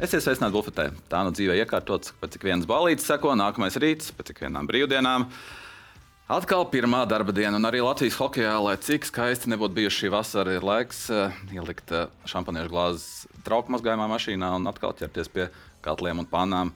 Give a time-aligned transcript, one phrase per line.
[0.00, 0.84] Esiet sveicināti bufetē.
[1.12, 5.26] Tā nu dzīvē iekārtots, pēc cik vienas balīdzes seko, nākamais rīts, pēc cik vienām brīvdienām.
[6.32, 10.54] Atkal pirmā darba diena, un arī Latvijas hokeja, lai cik skaisti nebūtu bijusi šī vasara,
[10.56, 13.06] ir laiks uh, ielikt uh, šampaniešu glāzes
[13.44, 15.50] trauku mazgājumā mašīnā un atkal ķerties pie
[15.84, 16.72] katliem un pannām.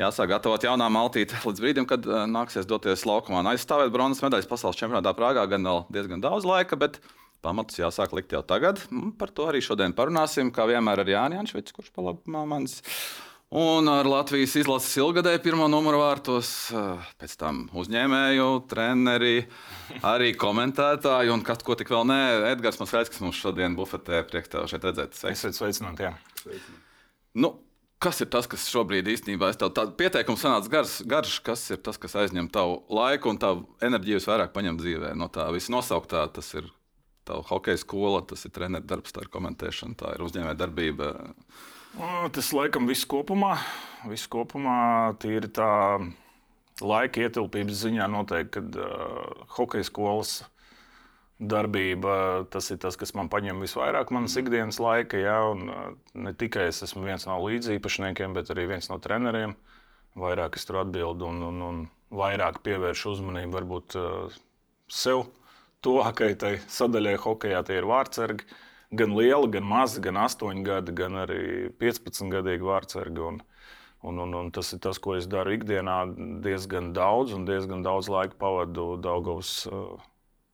[0.00, 4.82] Jāsāk gatavot jaunā maltīte līdz brīdim, kad uh, nāksies doties laukumā aizstāvēt bronzas medaļas pasaules
[4.82, 5.46] čempionātā Prāgā.
[5.46, 6.98] Gan vēl diezgan daudz laika, bet
[7.44, 8.80] pamatus jāsāk likt jau tagad.
[9.20, 10.50] Par to arī šodien parunāsim.
[10.54, 12.80] Kā vienmēr ar Jānis Jančevits, kurš palabā manis.
[13.54, 16.48] Un ar Latvijas izlases ilgadēju pirmo numuru vārtos,
[17.20, 19.44] pēc tam uzņēmēju, treneri,
[20.02, 22.18] arī komentētāju un kas ko tik vēl nē.
[22.50, 25.14] Edgars Maskais, kas mums šodien bufetē priekš tev šeit redzēt.
[25.30, 26.16] Esiet sveicināti, jā.
[26.40, 26.82] Sveicināt.
[27.38, 27.52] Nu,
[28.02, 32.00] kas ir tas, kas šobrīd īstenībā ir tāds pieteikums, sanāca garš, garš, kas ir tas,
[32.00, 35.14] kas aizņem tavu laiku un tavu enerģiju visvairāk paņem dzīvē?
[35.18, 36.66] No tā viss nosauktā, tas ir
[37.28, 41.12] tā hokeja skola, tas ir treneru darbs, tā ir komentēšana, tā ir uzņēmēja darbība.
[42.34, 43.54] Tas laikam viss kopumā,
[44.10, 45.70] viss kopumā tīri tā
[46.82, 50.40] laika ietilpības ziņā noteikti, kad uh, hokeja skolas
[51.38, 55.20] darbība, tas ir tas, kas man paņem visvairāk manas ikdienas laika.
[55.20, 55.86] Ja, un, uh,
[56.18, 59.54] ne tikai es esmu viens no līdzīpašniekiem, bet arī viens no treneriem.
[60.18, 61.80] Vairāk es tur atbildu un, un, un
[62.14, 64.42] vairāk pievēršu uzmanību varbūt uh,
[64.90, 65.28] sev
[65.84, 68.46] tuvākajai sadaļai hokeja tie ir vārdsargi.
[68.94, 73.24] Gan liela, gan maza, gan 8 gadi, gan arī 15 gadīgi vārdsargi.
[73.26, 73.40] Un,
[74.04, 75.98] un, un, un tas ir tas, ko es daru ikdienā
[76.44, 79.96] diezgan daudz, un diezgan daudz laika pavadu Daugavas uh,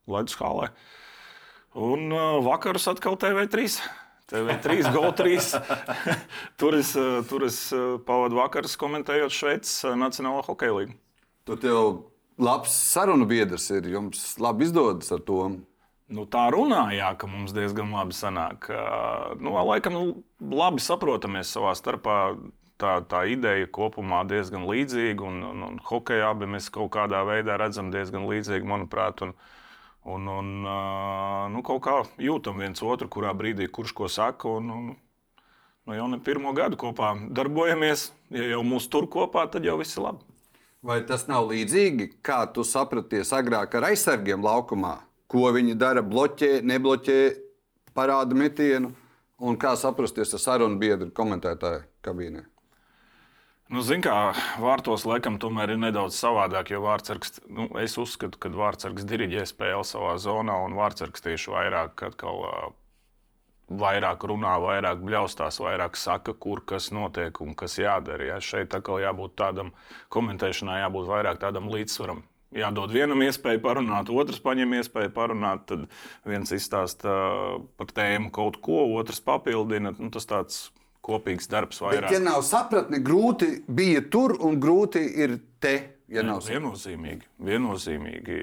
[0.08, 0.70] ledus hālē.
[1.76, 3.68] Un uh, vakarus atkal TV3.
[4.30, 5.60] TV3, GO3.
[6.60, 10.98] tur es, uh, tur es uh, pavadu vakarus komentējot Šveices uh, Nacionālo hokeja līniju.
[11.48, 11.84] Tur jau
[12.40, 13.88] labs sarunu biedrs ir.
[13.92, 15.42] Jums labi izdodas ar to.
[16.10, 18.66] Nu, tā runājā, ka mums diezgan labi sanāk.
[19.38, 19.98] Nu, laikam,
[20.42, 22.16] labi saprotamies savā starpā.
[22.80, 27.58] Tā, tā ideja kopumā diezgan līdzīga, un, un, un hokeja abi mēs kaut kādā veidā
[27.60, 29.20] redzam diezgan līdzīgi, manuprāt.
[29.26, 29.34] Un,
[30.08, 30.48] un, un
[31.52, 34.56] nu, kaut kā jūtam viens otru, kurā brīdī kurš ko saka.
[34.56, 34.88] Un, un,
[35.84, 38.08] nu, jau ne pirmo gadu kopā darbojamies.
[38.32, 40.29] Ja jau mūsu tur kopā, tad jau viss ir labi.
[40.80, 44.94] Vai tas nav līdzīgi, kā tu sapraties agrāk ar aizsargiem laukumā?
[45.30, 47.18] Ko viņi dara, bloķē, nebloķē,
[47.94, 48.94] parāda metienu,
[49.44, 52.46] un kā saprasties ar sarunu biedru komentētāju kabīnē?
[53.70, 54.14] Nu, Ziniet, kā
[54.58, 59.84] vārtos laikam tomēr ir nedaudz savādāk, jo vārdsargs, nu, es uzskatu, ka vārdsargs diriģē spēli
[59.86, 62.40] savā zonā, un vārdsargs tieši vairāk atkal
[63.70, 68.32] vairāk runā, vairāk bļaustās, vairāk saka, kur kas notiek un kas jādara.
[68.32, 68.40] Ja?
[68.42, 69.72] Šeit atkal jābūt tādam
[70.12, 72.24] komentēšanai, jābūt vairāk tādam līdzsvaram.
[72.50, 75.84] Jādod vienam iespēju parunāt, otrs paņem iespēju parunāt, tad
[76.26, 77.12] viens izstāsta
[77.78, 79.94] par tēmu kaut ko, otrs papildina.
[80.02, 80.64] Nu, tas tāds
[81.06, 82.08] kopīgs darbs vairāk.
[82.08, 85.76] Bet, ja nav sapratni, grūti bija tur un grūti ir te.
[86.10, 88.40] Ja nav viennozīmīgi, viennozīmīgi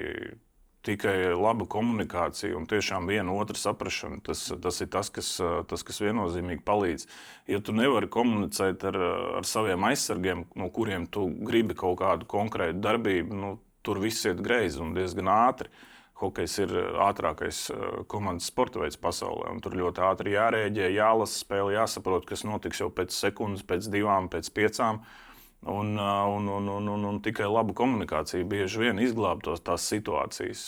[0.88, 4.22] tikai laba komunikācija un tiešām viena otra saprāšana.
[4.24, 5.34] Tas, tas ir tas kas,
[5.70, 7.06] tas, kas viennozīmīgi palīdz.
[7.52, 8.98] Ja tu nevari komunicēt ar,
[9.40, 13.52] ar saviem aizsargiem, no kuriem tu gribi kaut kādu konkrētu darbību, nu,
[13.86, 15.70] tur viss iet greizi un diezgan ātri.
[16.18, 16.72] Hokejs ir
[17.04, 17.68] ātrākais
[18.10, 19.52] komandas sporta veids pasaulē.
[19.62, 24.50] Tur ļoti ātri jārēģē, jālasa spēle, jāsaprot, kas notiks jau pēc sekundes, pēc divām, pēc
[24.56, 24.98] piecām.
[24.98, 25.27] Uh,
[25.66, 30.62] Un, un, un, un, un, un tikai laba komunikācija bieži vien izglāb tos tās situācijas.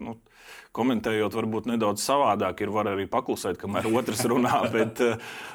[0.00, 0.16] Nu,
[0.74, 5.02] komentējot, varbūt nedaudz savādāk, ir var arī paklusēt, kamēr otrs runā, bet,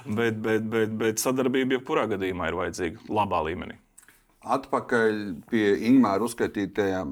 [0.06, 3.79] bet, bet, bet, bet sadarbība jebkurā gadījumā ir vajadzīga labā līmenī.
[4.40, 5.16] Atpakaļ
[5.50, 7.09] pie Ingūna uzskaitītajām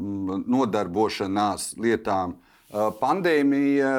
[0.47, 2.37] nodarbošanās lietām.
[3.01, 3.89] Pandēmija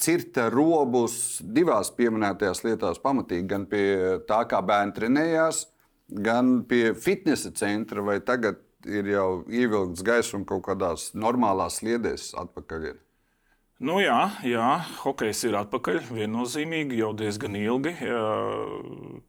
[0.00, 3.86] cirta robus divās pieminētajās lietās, pamatīgi gan pie
[4.28, 5.64] tā, kā bērni trenējās,
[6.14, 12.88] gan pie fitnesa centra, vai tagad ir jau ievilkts gaismas kaut kādās normālās sliedēs atpakaļ?
[12.92, 13.00] Ir?
[13.84, 14.68] Nu jā, jā,
[15.02, 16.04] hokejs ir atpakaļ.
[16.14, 17.96] Viennozīmīgi jau diezgan ilgi.
[18.06, 18.24] Jā,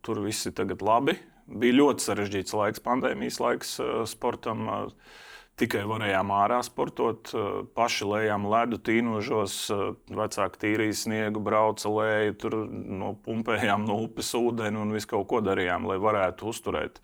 [0.06, 0.54] tur viss ir
[0.86, 1.18] labi.
[1.46, 3.78] Bija ļoti sarežģīts laiks, pandēmijas laiks
[4.10, 4.68] sportam.
[4.70, 5.16] Uh,
[5.60, 7.32] tikai varējām ārā sportot.
[7.34, 14.02] Eh, paši lejām ledu tīnožos, eh, vecāki tīrīja sniegu, brauca lēju, tur no pumpējām no
[14.04, 17.00] upes ūdeni un visu kaut ko darījām, lai varētu uzturēt.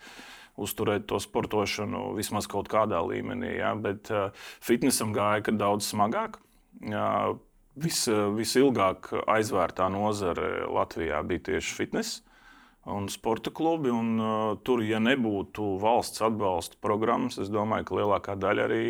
[0.57, 3.57] Uzturēt to sportošanu vismaz kaut kādā līmenī.
[3.57, 3.73] Ja?
[3.73, 6.35] Bet uh, fitnesam gāja daudz smagāk.
[6.83, 7.33] Ja,
[7.75, 8.03] vis,
[8.35, 12.21] visilgāk aizvērtā nozare Latvijā bija tieši fitness
[12.85, 13.91] un sporta klubi.
[13.93, 18.85] Un, uh, tur, ja nebūtu valsts atbalsta programmas, es domāju, ka lielākā daļa arī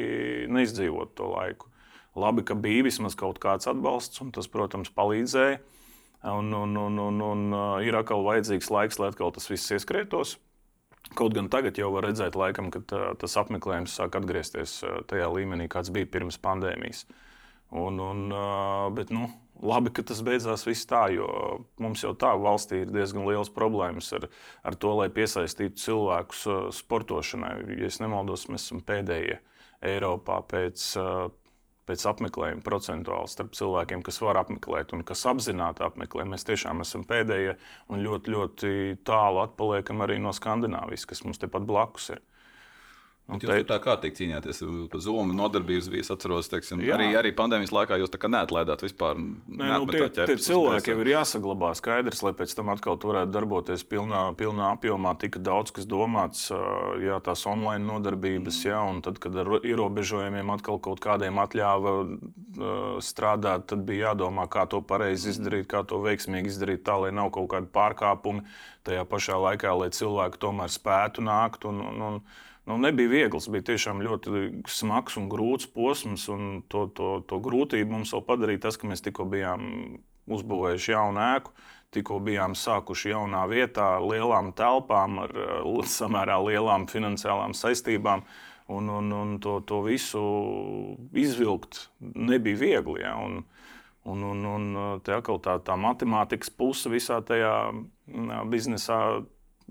[0.51, 1.71] neizdzīvotu to laiku.
[2.19, 5.61] Labi, ka bija vismaz kaut kāds atbalsts, un tas, protams, palīdzēja.
[6.27, 10.35] Un, un, un, un, un ir atkal vajadzīgs laiks, lai atkal tas viss ieskrietos.
[11.17, 14.75] Kaut gan tagad jau var redzēt, laikam, ka tā, tas apmeklējums sāk atgriezties
[15.09, 17.07] tajā līmenī, kāds bija pirms pandēmijas.
[17.71, 18.27] Un, un,
[18.93, 19.31] bet, nu,
[19.62, 21.28] labi, ka tas beidzās viss tā, jo
[21.81, 24.28] mums jau tā valstī ir diezgan liels problēmas ar,
[24.68, 26.48] ar to, lai piesaistītu cilvēkus
[26.81, 27.56] sportošanai.
[27.80, 29.40] Ja es nemaldos, mēs esam pēdējie
[29.81, 30.92] Eiropā pēc
[31.90, 36.25] pēc apmeklējuma procentuāli starp cilvēkiem, kas var apmeklēt un kas apzināti apmeklē.
[36.30, 37.58] Mēs tiešām esam pēdējie
[37.92, 38.74] un ļoti, ļoti
[39.08, 42.22] tālu atpaliekam arī no Skandināvijas, kas mums tepat blakus ir.
[43.31, 43.63] Un jūs te...
[43.69, 44.59] tā kā kārtīgi cīnījāties
[44.91, 46.97] par Zomu nodarbības, bija, atceros, teiksim, Jā.
[46.97, 49.19] arī, arī pandēmijas laikā jūs tā kā neatlaidāt vispār.
[49.21, 53.85] Nē, nu, tie, tie cilvēki jau ir jāsaglabā skaidrs, lai pēc tam atkal varētu darboties
[53.88, 55.13] pilnā, pilnā apjomā.
[55.21, 56.50] Tika daudz kas domāts,
[57.03, 58.68] jā, tās online nodarbības, mm.
[58.73, 61.95] jā, un tad, kad ar ierobežojumiem atkal kaut kādiem atļāva
[63.06, 67.31] strādāt, tad bija jādomā, kā to pareizi izdarīt, kā to veiksmīgi izdarīt tā, lai nav
[67.35, 68.44] kaut kādi pārkāpumi
[68.88, 71.67] tajā pašā laikā, lai cilvēki tomēr spētu nākt.
[71.69, 72.24] Un, un, un,
[72.71, 73.50] nu, nebija viegls.
[73.51, 76.27] Bija tiešām ļoti smags un grūts posms.
[76.31, 79.68] Un to, to, to grūtību mums vēl padarīja tas, ka mēs tikko bijām
[80.31, 81.53] uzbūvējuši jaunu ēku.
[81.91, 85.33] Tikko bijām sākuši jaunā vietā, lielām telpām, ar
[85.91, 88.23] samērā lielām finansiālām saistībām.
[88.71, 90.21] Un, un, un to, to visu
[91.12, 93.01] izvilkt nebija viegli.
[93.03, 93.17] Ja?
[93.19, 93.41] Un,
[94.07, 97.53] un, un, un tā, tā, tā matemātikas puse visā tajā
[98.47, 99.01] biznesā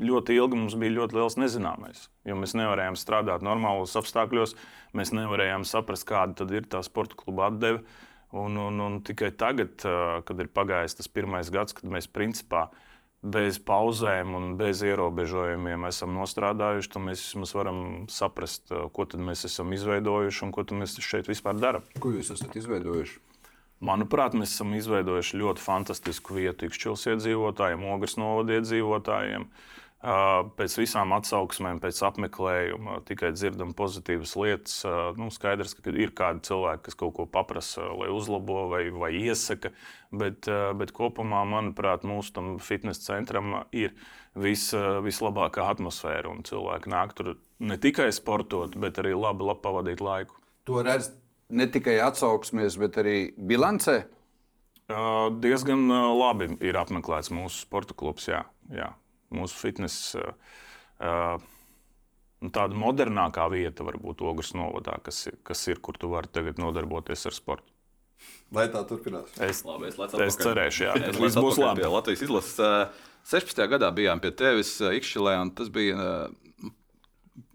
[0.01, 2.05] ļoti ilgi mums bija ļoti liels nezināmais.
[2.29, 4.57] Jo mēs nevarējām strādāt normālos apstākļos,
[4.97, 7.85] mēs nevarējām saprast, kāda ir tā sporta kluba atdeve.
[8.31, 12.69] Un, un, un tikai tagad, kad ir pagājis tas pirmais gads, kad mēs principā
[13.21, 19.75] bez pauzēm un bez ierobežojumiem esam nostrādājuši, tad mēs vismaz varam saprast, ko mēs esam
[19.77, 21.91] izveidojuši un ko mēs šeit vispār darām.
[22.01, 23.19] Ko jūs esat izveidojuši?
[23.85, 29.47] Manuprāt, mēs esam izveidojuši ļoti fantastisku vietu Ikšķils iedzīvotājiem, Ogres novada iedzīvotājiem.
[29.49, 34.79] Uh, Pēc visām atsauksmēm, pēc apmeklējuma tikai dzirdam pozitīvas lietas.
[35.21, 39.75] Nu, skaidrs, ka ir kādi cilvēki, kas kaut ko paprasa, lai uzlabo vai, vai iesaka,
[40.09, 40.49] bet,
[40.81, 43.93] bet kopumā, manuprāt, mūsu tam fitnes centram ir
[44.33, 44.71] vis,
[45.05, 46.33] vislabākā atmosfēra.
[46.49, 50.41] Cilvēki nāk tur ne tikai sportot, bet arī labi, labi pavadīt laiku.
[50.71, 51.11] To redz
[51.53, 53.99] ne tikai atsauksmēs, bet arī bilancē.
[55.45, 55.85] Diezgan
[56.17, 58.33] labi ir apmeklēts mūsu sporta klubs.
[58.33, 58.89] Jā, jā
[59.35, 60.35] mūsu fitnesa.
[61.01, 61.37] Uh,
[62.45, 66.61] nu, tāda modernākā vieta var būt Ogres novadā, kas, kas ir, kur tu vari tagad
[66.61, 67.77] nodarboties ar sportu.
[68.53, 69.31] Lai tā turpinās.
[69.41, 69.97] Es, labi, es,
[70.27, 71.87] es cerēšu, jā, tas viss būs labi.
[71.89, 72.59] Latvijas izlases
[73.31, 73.63] 16.
[73.71, 75.97] gadā bijām pie tevis Ikšķilē, un tas bija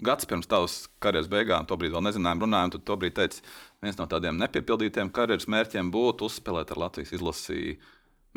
[0.06, 1.68] gads pirms tavas karjeras beigām.
[1.70, 2.74] Tobrīd vēl nezinājām, runājām.
[2.74, 3.44] Tu tobrīd teici,
[3.84, 7.78] viens no tādiem nepiepildītiem karjeras mērķiem būtu uzspēlēt ar Latvijas izlasīju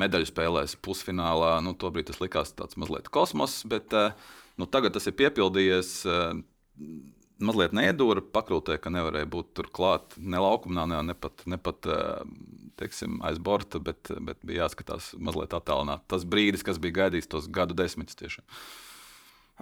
[0.00, 1.58] medaļu spēlēs pusfinālā.
[1.64, 4.16] Nu, tobrīd tas likās tāds mazliet kosmos, bet eh,
[4.60, 5.94] nu, tagad tas ir piepildījies.
[6.08, 6.88] Eh,
[7.38, 11.86] mazliet neiedūra pakrūtē, ka nevarēja būt tur klāt ne laukumā, ne, ne pat, ne pat
[11.86, 12.26] eh,
[12.80, 16.06] teiksim, aiz borta, bet, bet bija jāskatās mazliet attālināt.
[16.10, 18.46] Tas brīdis, kas bija gaidīts tos gadu desmitus tiešām.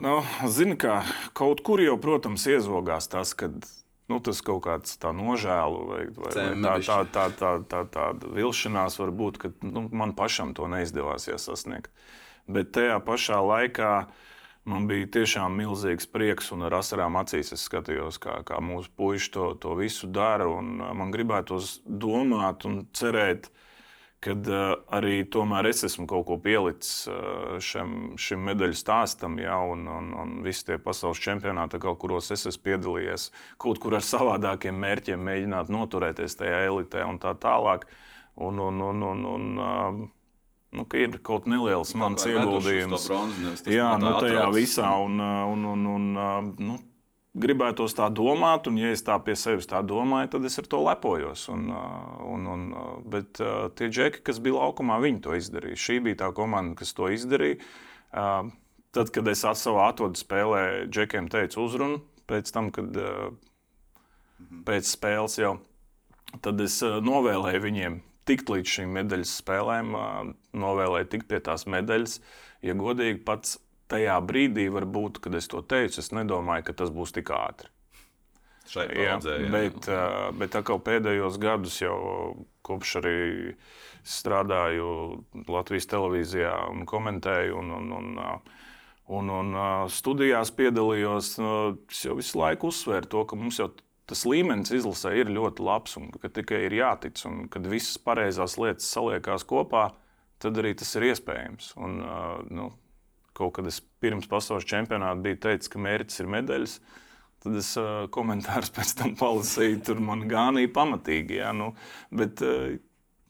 [0.04, 0.18] Nu,
[0.52, 1.00] Zini, kā
[1.36, 3.64] kaut kur jau, protams, iezogās tas, kad
[4.10, 8.06] nu, tas kaut kāds tā nožēlu vai, vai, vai tā, tā, tā, tā, tā, tā
[8.36, 11.90] vilšanās var būt, ka nu, man pašam to neizdevās sasniegt.
[12.46, 13.92] Bet tajā pašā laikā
[14.70, 19.32] man bija tiešām milzīgs prieks un ar asarām acīs es skatījos, kā, kā mūsu puiši
[19.34, 20.46] to, to visu dara.
[20.54, 23.65] Man gribētos domāt un cerēt, ka
[24.26, 29.58] kad uh, arī tomēr es esmu kaut ko pielicis uh, šim, šim medaļu stāstam, ja,
[29.62, 33.30] un, un, un visi tie pasaules čempionāti, kuros es esmu piedalījies,
[33.62, 37.86] kaut kur ar savādākiem mērķiem mēģināt noturēties tajā elitē un tā tālāk.
[38.36, 40.02] Un, un, un, un, un, uh,
[40.76, 43.06] nu, ir kaut neliels mans ieguldījums.
[43.70, 44.90] Jā, nu, tajā visā.
[45.06, 46.76] Un, un, un, un, nu,
[47.36, 50.80] gribētos tā domāt, un, ja es tā pie sevis tā domāju, tad es ar to
[50.86, 51.46] lepojos.
[51.52, 51.68] Un,
[52.24, 52.66] un, un,
[53.12, 53.40] bet
[53.78, 55.82] tie džeki, kas bija laukumā, viņi to izdarīja.
[55.86, 57.60] Šī bija tā komanda, kas to izdarīja.
[58.96, 62.00] Tad, kad es savā atvodu spēlē džekiem teicu uzrunu,
[62.30, 62.96] pēc tam, kad
[64.66, 65.56] pēc spēles jau,
[66.44, 69.92] tad es novēlēju viņiem tikt līdz šīm medaļas spēlēm,
[70.56, 72.18] novēlēju tikt pie tās medaļas.
[72.64, 73.58] Ja godīgi, pats
[73.90, 77.70] tajā brīdī, varbūt, kad es to teicu, es nedomāju, ka tas būs tik ātri.
[78.66, 80.04] Šai paudzē, jā, bet, jā.
[80.40, 81.96] bet atkal pēdējos gadus, jau
[82.66, 83.18] kopš arī
[84.06, 84.88] strādāju
[85.50, 88.40] Latvijas televīzijā un komentēju, un, un, un,
[89.18, 89.58] un, un
[89.92, 93.70] studijās piedalījos, es jau visu laiku uzsvēru to, ka mums jau
[94.06, 98.54] tas līmenis izlasē ir ļoti labs un ka tikai ir jātic, un kad visas pareizās
[98.58, 99.88] lietas saliekās kopā,
[100.42, 101.72] tad arī tas ir iespējams.
[101.82, 101.98] Un,
[102.54, 102.68] nu,
[103.36, 106.78] kaut kad es pirms pasaules čempionāta biju teicis, ka mērķis ir medaļas.
[107.44, 111.40] Tad es uh, komentārus pēc tam palasīju, tur man gānīja pamatīgi.
[111.42, 111.72] Jā, nu,
[112.16, 112.78] bet uh,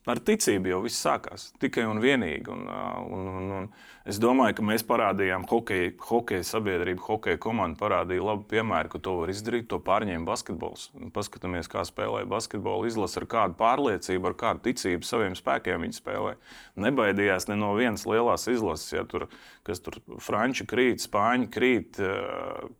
[0.07, 1.51] ar ticību jau viss sākās.
[1.61, 2.47] Tikai un vienīgi.
[2.53, 3.67] Un, un, un, un
[4.07, 9.17] es domāju, ka mēs parādījām, hokeja, hokeja sabiedrība, hokeja komanda parādīja labu piemēru, ka to
[9.21, 9.67] var izdarīt.
[9.71, 10.89] To pārņēma basketbols.
[11.15, 16.35] Paskatāmies, kā spēlē basketbolu izlase ar kādu pārliecību, ar kādu ticību saviem spēkiem viņi spēlē.
[16.87, 19.27] Nebaidījās ne no vienas lielās izlases, ja tur,
[19.67, 21.99] kas tur franči krīt, spāņi krīt.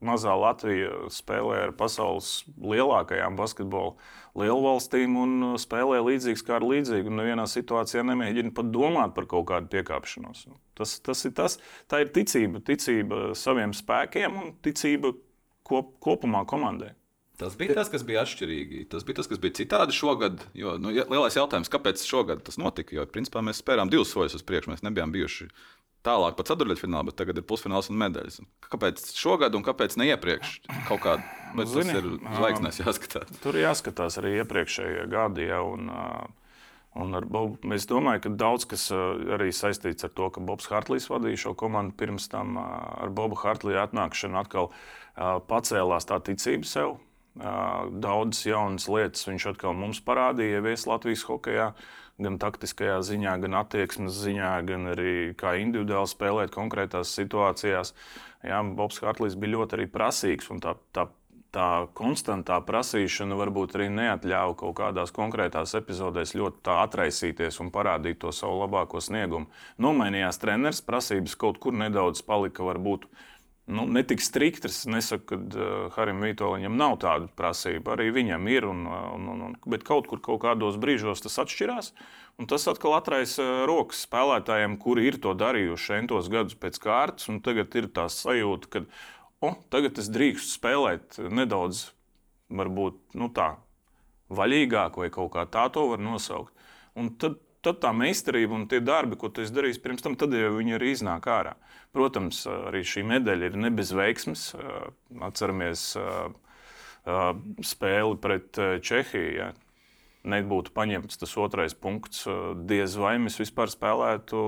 [0.06, 3.98] Mazā Latvija spēlē ar pasaules lielākajām basketbola
[4.38, 7.14] lielvalstīm un uh, spēlē līdzīgs kā ar līdzīgu.
[7.20, 10.46] Nevienā situācijā nemēģina pat domāt par kaut kādu piekāpšanos.
[10.78, 11.58] Tas, tas ir tas,
[11.90, 15.14] tā ir ticība, ticība saviem spēkiem un ticība
[15.68, 16.94] kop, kopumā komandai.
[17.38, 18.88] Tas bija tas, kas bija atšķirīgi.
[18.90, 20.42] Tas bija tas, kas bija citādi šogad.
[20.58, 22.96] Jo, nu, lielais jautājums, kāpēc šogad tas notika?
[22.98, 24.72] Jo, principā, mēs spērām divus soļus uz priekšu.
[24.74, 25.46] Mēs nebijām bijuši
[26.06, 28.42] tālāk pat ceturdaļfinālā, bet tagad ir pusfināls un medaļas.
[28.68, 30.58] Kāpēc šogad un kāpēc ne iepriekš?
[30.90, 31.24] Kaut kāda
[31.58, 33.38] bet Zini, tas ir zvaigznēs jāskatās.
[33.44, 35.50] Tur jāskatās arī iepriekšējie gadi.
[35.52, 35.90] Ja, un,
[36.98, 41.06] Un ar Bobu, es domāju, ka daudz kas arī saistīts ar to, ka Bobs Hartlīs
[41.12, 41.94] vadīja šo komandu.
[42.00, 44.72] Pirms tam ar Bobu Hartlīju atnākšanu atkal
[45.52, 46.96] pacēlās tā ticība sev.
[47.38, 51.68] Daudzas jaunas lietas viņš atkal mums parādīja, ievies Latvijas hokeja
[52.22, 57.94] gan taktiskajā ziņā, gan attieksmes ziņā, gan arī kā individuāli spēlēt konkrētās situācijās.
[58.46, 61.08] Jā, Bobs Hartlīs bija ļoti prasīgs un tā, tā,
[61.54, 68.34] tā konstantā prasīšana varbūt arī neatļāva kaut kādās konkrētās epizodēs ļoti atraisīties un parādīt to
[68.36, 69.50] savu labāko sniegumu.
[69.82, 73.08] Nomainījās treneris, prasības kaut kur nedaudz palika varbūt
[73.68, 74.70] nu, ne tik strikti.
[74.72, 77.96] Es nesaku, ka uh, Harim Vitoļam nav tāda prasība.
[77.96, 81.92] Arī viņam ir, un, un, un, un, bet kaut kur kaut kādos brīžos tas atšķirās.
[82.38, 87.32] Un tas atkal atraisa rokas spēlētājiem, kuri ir to darījuši centos gadus pēc kārtas.
[87.46, 88.84] Tagad ir tā sajūta, ka
[89.46, 91.90] oh, tagad es drīkstu spēlēt nedaudz,
[92.54, 93.56] varbūt nu, tā,
[94.34, 96.54] vaļīgāk, vai kaut kā tā to var nosaukt.
[96.98, 100.36] Un tad tad tā meistarība un tie darbi, ko tu esi darījis pirms tam, tad
[100.36, 101.56] jau viņi arī iznāk ārā.
[101.96, 104.50] Protams, arī šī medaļa ir ne bez veiksmes.
[105.24, 105.86] Atceramies
[107.66, 109.32] spēli pret Čehiju.
[109.38, 109.54] Ja.
[110.28, 112.26] Nebūtu paņemts tas otrais punkts,
[112.68, 114.42] diez vai mēs vispār spēlētu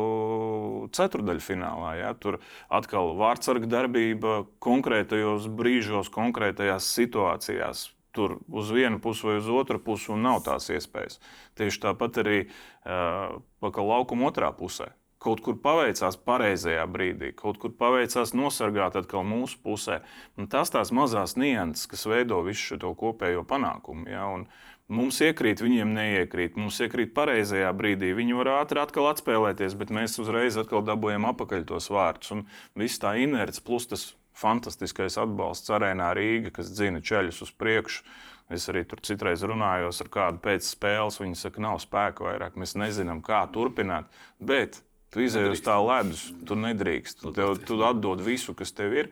[0.97, 1.93] ceturdaļfinālā.
[2.01, 2.11] Ja.
[2.19, 9.79] Tur atkal vārdsarga darbība konkrētajos brīžos, konkrētajās situācijās tur uz vienu pusi vai uz otru
[9.79, 11.19] pusi, nav tās iespējas.
[11.59, 14.91] Tieši tāpat arī uh, laukuma otrā pusē.
[15.19, 19.97] Kaut kur paveicās pareizajā brīdī, kaut kur paveicās nosargāt atkal mūsu pusē.
[20.39, 24.07] Un tas tās mazās nianses, kas veido visu šo kopējo panākumu.
[24.07, 24.29] Ja?
[24.31, 24.45] Un
[24.87, 26.55] mums iekrīt, viņiem neiekrīt.
[26.55, 28.13] Mums iekrīt pareizajā brīdī.
[28.15, 32.31] Viņi var ātri atkal atspēlēties, bet mēs uzreiz atkal dabūjam apakaļ tos vārdus.
[32.37, 32.47] Un
[32.79, 34.09] viss tā inerce plus tas
[34.39, 38.05] fantastiskais atbalsts arēnā Rīga, kas dzina ceļus uz priekšu.
[38.49, 41.19] Es arī tur citreiz runāju ar kādu pēc spēles.
[41.21, 44.07] Viņi saka, nav spēka vairāk, mēs nezinām, kā turpināt.
[44.39, 44.79] Bet
[45.13, 47.25] tu izēj uz tā ledus, tu nedrīkst.
[47.35, 49.11] Tev, tu atdod visu, kas tev ir.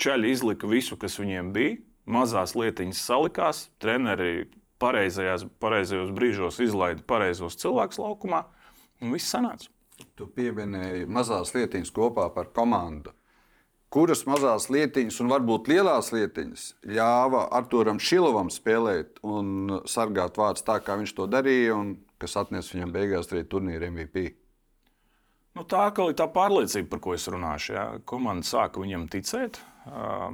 [0.00, 1.78] Ceļi izlika visu, kas viņiem bija.
[2.04, 4.48] Mazās lietiņas salikās, treneri
[4.82, 8.42] pareizajos, pareizajos brīžos izlaida pareizos cilvēkus laukumā,
[9.00, 9.70] un viss sanāca.
[10.18, 13.14] Tu pieminēji mazās lietiņas kopā par komandu
[13.94, 16.62] kuras mazās lietiņas un varbūt lielās lietiņas
[16.96, 22.74] ļāva Arturam Šilovam spēlēt un sargāt vārdus tā, kā viņš to darīja, un kas atnesa
[22.74, 24.32] viņam beigās arī turnīra MVP.
[25.54, 27.74] Nu, tā ir tā pārliecība, par ko es runāšu.
[27.76, 27.84] Ja.
[28.10, 29.60] Komanda sāka viņam ticēt.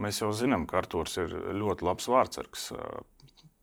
[0.00, 2.70] Mēs jau zinām, ka Arthurs ir ļoti labs vārdsargs.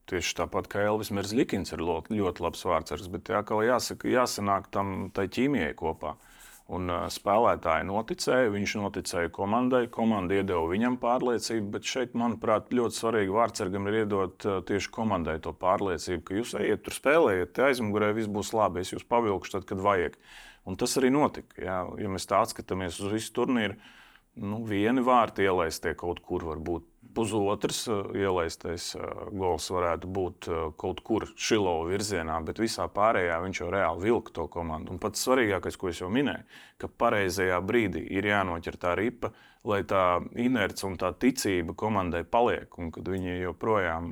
[0.07, 5.25] Tieši tāpat kā Elvis Merzlikins ir ļoti, labs vārdsargs, bet jā, jāsaka, jāsanāk tam tai
[5.33, 6.13] ķīmijai kopā.
[6.13, 6.37] Uh,
[6.67, 12.97] Un uh, spēlētāji noticēja, viņš noticēja komandai, komanda iedeva viņam pārliecību, bet šeit, manuprāt, ļoti
[12.97, 18.11] svarīgi vārdsargam ir iedot uh, tieši komandai to pārliecību, ka jūs ejiet tur spēlējiet, aizmugurē
[18.17, 20.19] viss būs labi, es jūs pavilkšu tad, kad vajag.
[20.67, 21.61] Un tas arī notika.
[21.63, 21.77] Jā.
[22.01, 23.77] Ja mēs tā atskatāmies uz visu turnīru,
[24.43, 26.85] nu, vieni vārti ielaistie kaut kur varbūt
[27.17, 29.01] pusotrs eh, ielaistais eh,
[29.33, 34.35] gols varētu būt eh, kaut kur Šilova virzienā, bet visā pārējā viņš jau reāli vilka
[34.37, 34.93] to komandu.
[34.93, 36.45] Un pats svarīgākais, ko es jau minēju,
[36.81, 39.31] ka pareizajā brīdī ir jānoķer tā ripa,
[39.67, 40.03] lai tā
[40.39, 42.77] inerce un tā ticība komandai paliek.
[42.79, 44.11] Un kad viņi joprojām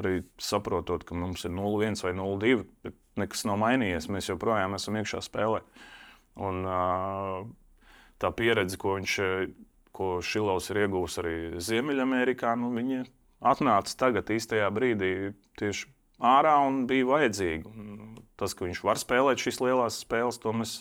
[0.00, 4.98] arī saprotot, ka mums ir 0-1 vai 0-2, bet nekas nav mainījies, mēs joprojām esam
[5.00, 5.64] iekšā spēlē.
[6.40, 6.62] Un,
[8.22, 9.16] tā pieredze, ko viņš
[10.00, 13.02] ko Šilovs ir ieguvis arī Ziemeļamerikā, nu, viņi
[13.40, 15.88] atnāca tagad īstajā brīdī tieši
[16.24, 17.72] ārā un bija vajadzīgi.
[18.40, 20.78] Tas, ka viņš var spēlēt šīs lielās spēles, to mēs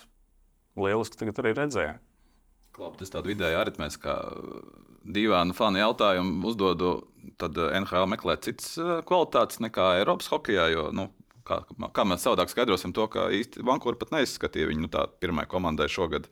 [0.80, 2.00] lieliski arī redzējām.
[2.76, 4.16] Klāt, es tādu vidēju aritmētiskā
[5.10, 6.92] dīvainu fanu jautājumu uzdodu.
[7.40, 10.70] Tad NHL meklē citas kvalitātes nekā Eiropas hokeja.
[10.72, 11.10] Jo, nu,
[11.50, 11.60] kā,
[11.96, 15.90] kā mēs savādāk skaidrosim to, ka īsti Vankūra pat neizskatīja viņu nu, tā pirmā komandai
[15.92, 16.30] šogad.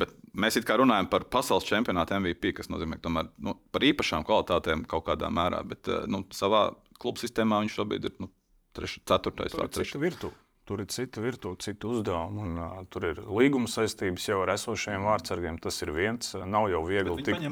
[0.00, 4.24] Bet mēs it kā runājam par pasaules čempionāta MVP, kas nozīmē tomēr, nu, par īpašām
[4.26, 5.60] kvalitātēm kaut kādā mērā.
[5.68, 8.32] Bet eh, nu, savā klubu sistēmā viņš šobrīd ir nu,
[8.76, 9.32] 4.
[9.36, 10.32] vai 3.
[10.66, 12.42] Tur ir cita virtuve, cita uzdevuma.
[12.42, 15.60] Un, uh, tur ir līguma saistības jau ar esošajiem vārdsargiem.
[15.62, 16.32] Tas ir viens.
[16.42, 17.44] Nav jau viegli tikt.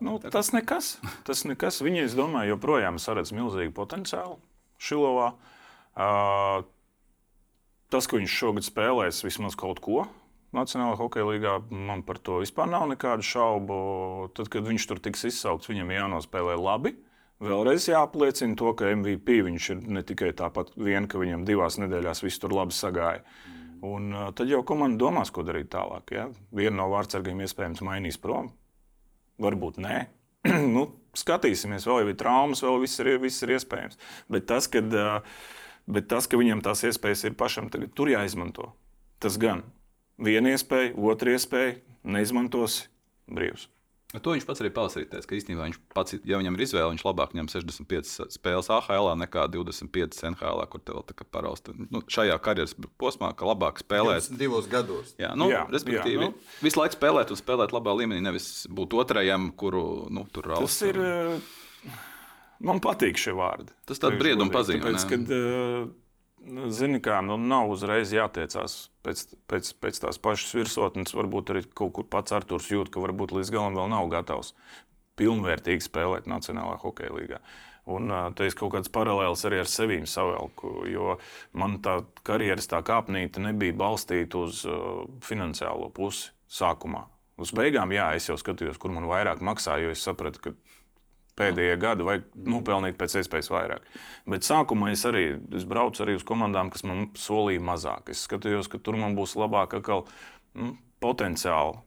[0.00, 0.94] Nu, tas nekas.
[1.28, 1.82] Tas nekas.
[1.84, 4.40] Viņi, es domāju, joprojām saredz milzīgu potenciālu
[4.80, 5.34] Šilovā.
[5.34, 5.61] Uh,
[7.92, 10.06] tas, ka viņš šogad spēlēs vismaz kaut ko.
[10.52, 13.76] Nacionālajā hokeja līnijā man par to vispār nav nekādu šaubu.
[14.36, 16.92] Tad, kad viņš tur tiks izsaukts, viņam jānospēlē labi.
[17.42, 22.22] Vēlreiz jāapliecina to, ka MVP viņš ir ne tikai tāpat vien, ka viņam divās nedēļās
[22.22, 23.24] viss tur labi sagāja.
[23.82, 26.12] Un tad jau komanda domās, ko darīt tālāk.
[26.14, 26.28] Ja?
[26.54, 28.52] Vienu no vārdsargiem iespējams mainīs prom.
[29.42, 29.96] Varbūt nē.
[30.76, 30.84] nu,
[31.18, 33.98] skatīsimies, vēl ir traumas, vēl viss ir, viss ir iespējams.
[34.30, 35.42] Bet tas, kad, uh,
[35.86, 38.72] bet tas, ka viņam tās iespējas ir pašam, tagad tur jāizmanto.
[39.22, 39.64] Tas gan
[40.22, 42.84] viena iespēja, otra iespēja, neizmantos
[43.30, 43.68] brīvs.
[44.12, 47.30] To viņš pats arī palasīja, ka īstenībā viņš pats, ja viņam ir izvēle, viņš labāk
[47.32, 51.72] ņem 65 spēles AHL nekā 25 NHL, kur tev tā kā parausta.
[51.72, 54.28] Nu, šajā karjeras posmā, ka labāk spēlēt.
[54.36, 55.14] Divos gados.
[55.20, 56.60] Jā, nu, jā, respektīvi, jā, nu.
[56.60, 60.68] visu laiku spēlēt un spēlēt labā līmenī, nevis būt otrajam, kuru nu, tur rausta.
[60.68, 61.00] Tas ir.
[61.00, 62.02] Eh,
[62.64, 63.74] man patīk šie vārdi.
[63.88, 64.94] Tas tāds brieduma pazīme.
[65.10, 65.34] Kad,
[66.42, 68.72] Nu, zini, kā nu, nav uzreiz jātiecās
[69.06, 71.14] pēc, pēc, pēc tās pašas virsotnes.
[71.14, 74.50] Varbūt arī kaut kur pats Arthurs jūt, ka varbūt līdz galam vēl nav gatavs
[75.20, 77.38] pilnvērtīgi spēlēt Nacionālajā hokeja līnijā.
[77.92, 81.16] Un te es kaut kādas paralēlas arī ar sevi savelku, jo
[81.58, 87.04] man tā karjeras tā kāpnīte nebija balstīta uz uh, finansiālo pusi sākumā.
[87.42, 90.54] Uz beigām, jā, es jau skatījos, kur man vairāk maksā, jo es sapratu, ka
[91.38, 93.86] pēdējie gadi, vajag nopelnīt pēc iespējas vairāk.
[94.28, 95.24] Bet sākumā es arī
[95.56, 98.12] es braucu arī uz komandām, kas man solīja mazāk.
[98.12, 100.04] Es skatījos, ka tur man būs labāk atkal,
[100.58, 101.80] nu, potenciāli.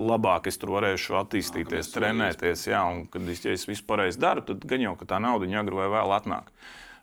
[0.00, 2.62] Labāk es tur varēšu attīstīties, trenēties.
[2.70, 5.76] Jā, un, kad es, ja es visu pareizi daru, tad gan jau tā nauda agri
[5.76, 6.48] vai vēl atnāk.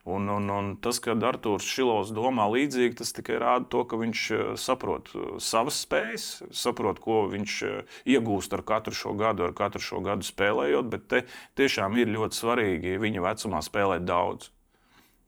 [0.08, 4.20] Un, un, un tas, ka Arthurs Šilovs domā līdzīgi, tas tikai rāda to, ka viņš
[4.32, 9.56] eh, saprot eh, savas spējas, saprot, ko viņš eh, iegūst ar katru šo gadu, ar
[9.58, 10.88] katru šo gadu spēlējot.
[10.94, 11.20] Bet te
[11.60, 14.48] tiešām ir ļoti svarīgi viņa vecumā spēlēt daudz.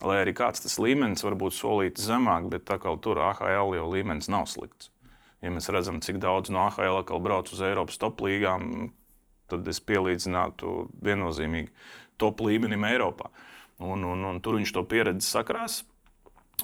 [0.07, 3.91] Lai arī kāds tas līmenis var būt solīts zemāk, bet tā kā tur AHL jau
[3.91, 4.93] līmenis nav slikts.
[5.43, 8.93] Ja mēs redzam, cik daudz no AHL brauc uz Eiropas top līgām,
[9.51, 11.73] tad es pielīdzinātu viennozīmīgi
[12.19, 13.27] top līmenim Eiropā.
[13.27, 13.45] Uh,
[13.79, 15.83] Un, un, un tur viņš to pieredzi sakrās.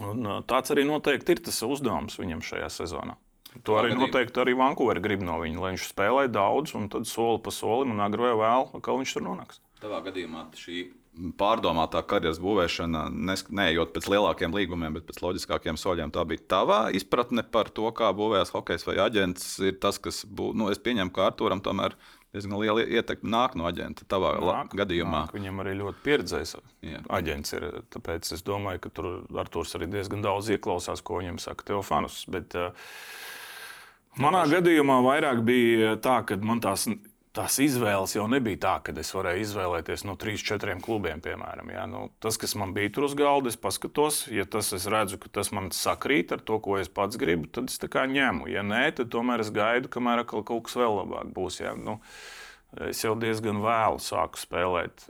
[0.03, 3.15] Un, tāds arī noteikti ir tas uzdevums viņam šajā sezonā.
[3.63, 7.39] To arī noteikti arī Vankūverā grib no viņa, lai viņš spēlē daudz, un tad soli
[7.43, 9.61] pa solim, un agrāk vēlāk, kā viņš tur nonāks.
[9.79, 10.81] Tavā gadījumā šī
[11.39, 13.05] pārdomātā karjeras būvēšana,
[13.55, 18.11] neejot pēc lielākiem līgumiem, bet pēc loģiskākiem soļiem, tā bija tava izpratne par to, kā
[18.15, 19.47] būvējas hokejs vai aģents.
[19.63, 23.55] Ir tas, kas, bū, nu, es pieņemu, ka Arturam tomēr ir diezgan liela ietekme nāk
[23.59, 24.05] no aģenta.
[24.11, 26.55] Tavā nāk, gadījumā nāk, viņam arī ļoti pieredzējis
[27.17, 27.55] aģents.
[27.57, 32.21] Ir, tāpēc es domāju, ka tur Arthurs arī diezgan daudz ieklausās, ko viņam saka Teofanus.
[32.31, 32.75] Bet, uh,
[34.21, 36.89] manā gadījumā vairāk bija tā, ka man tās
[37.35, 41.71] tās izvēles jau nebija tā, ka es varēju izvēlēties no trīs, četriem klubiem, piemēram.
[41.73, 41.83] Ja?
[41.89, 45.31] Nu, tas, kas man bija tur uz galda, es paskatos, ja tas es redzu, ka
[45.39, 48.49] tas man sakrīt ar to, ko es pats gribu, tad es ņemu.
[48.51, 51.61] Ja nē, tad tomēr es gaidu, kamēr kaut kas vēl labāk būs.
[51.65, 51.75] Ja?
[51.77, 51.99] Nu,
[52.75, 55.05] Es jau diezgan vēlu sāku spēlēt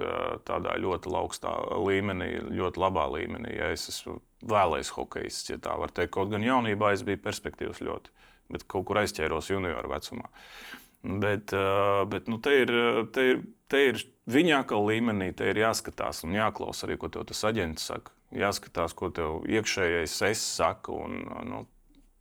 [0.45, 1.49] tādā ļoti augstā
[1.81, 3.55] līmenī, ļoti labā līmenī.
[3.57, 6.13] Ja es esmu vēlējis hokejists, ja tā var teikt.
[6.13, 8.13] Kaut gan jaunībā es biju perspektīvs ļoti,
[8.53, 10.29] bet kaut kur aizķēros junioru vecumā.
[10.29, 12.71] Uh, Bet, eh, bet nu, te, ir,
[13.13, 17.43] te, ir, te ir viņa atkal līmenī, te ir jāskatās un jāklausa arī, ko tas
[17.45, 18.13] aģents saka.
[18.35, 20.95] Jāskatās, ko tev iekšējais es saka.
[21.05, 21.61] Un, nu,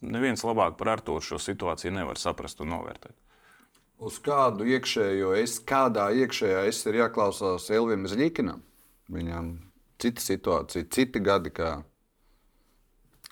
[0.05, 3.17] neviens labāk par Arthuru šo situāciju nevar saprast un novērtēt.
[4.05, 8.61] Uz kādu iekšējo es, kādā iekšējā es ir jāklausās Elvim Zļikinam.
[9.15, 9.55] Viņam
[10.03, 11.71] cita situācija, citi gadi kā,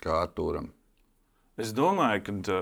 [0.01, 0.71] kā Arturam.
[1.61, 2.57] Es domāju, ka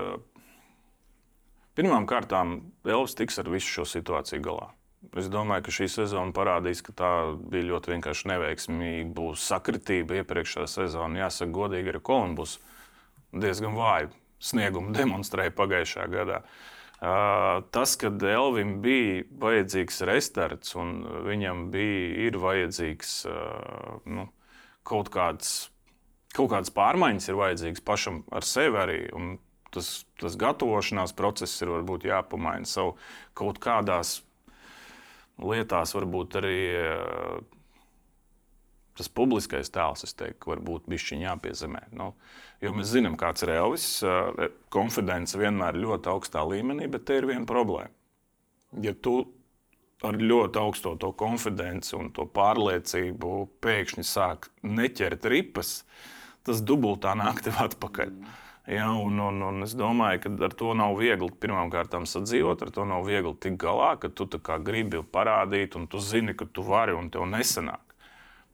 [1.78, 4.72] Pirmām kārtām Elvis tiks ar visu šo situāciju galā.
[5.18, 7.12] Es domāju, ka šī sezona parādīs, ka tā
[7.50, 9.24] bija ļoti vienkārši neveiksmīga.
[9.40, 11.24] Sakritība iepriekšējā sezonā.
[11.24, 12.58] Jāsaka, godīgi, arī Kolumbus
[13.32, 16.42] diezgan vāju sniegumu demonstrēja pagājušajā gadā.
[17.02, 24.28] Uh, tas, ka Elvim bija vajadzīgs restarts un viņam bija vajadzīgs uh, nu,
[24.86, 25.72] kaut, kāds,
[26.36, 29.00] kaut kādas pārmaiņas, ir vajadzīgas pašam ar sevi arī.
[29.18, 29.34] Un
[29.74, 32.94] tas, tas gatavošanās process ir varbūt jāpamaina savu
[33.38, 34.20] kaut kādās
[35.42, 36.60] lietās, varbūt arī
[38.98, 41.86] tas publiskais tēls, es teiktu, varbūt bišķiņā jāpiezemē.
[41.96, 42.12] Nu,
[42.62, 43.86] jo mēs zinām, kāds ir Elvis.
[44.72, 47.92] Konfidence vienmēr ir ļoti augstā līmenī, bet te ir viena problēma.
[48.84, 49.22] Ja tu
[50.06, 53.32] ar ļoti augsto to konfidenci un to pārliecību
[53.62, 55.82] pēkšņi sāk neķert ripas,
[56.46, 58.14] tas dubultā nāk tev atpakaļ.
[58.70, 62.84] Ja, un, un, un es domāju, ka ar to nav viegli pirmkārt sadzīvot, ar to
[62.86, 64.28] nav viegli tikt galā, ka tu
[64.62, 67.92] gribi parādīt, un tu zini, ka tu vari un tev nesanāk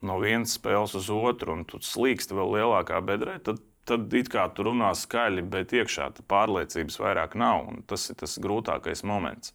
[0.01, 4.47] no vienas spēles uz otru, un tu slīksti vēl lielākā bedrē, tad, tad it kā
[4.55, 7.69] tu runā skaļi, bet iekšā pārliecības vairāk nav.
[7.89, 9.53] Tas ir tas grūtākais moments.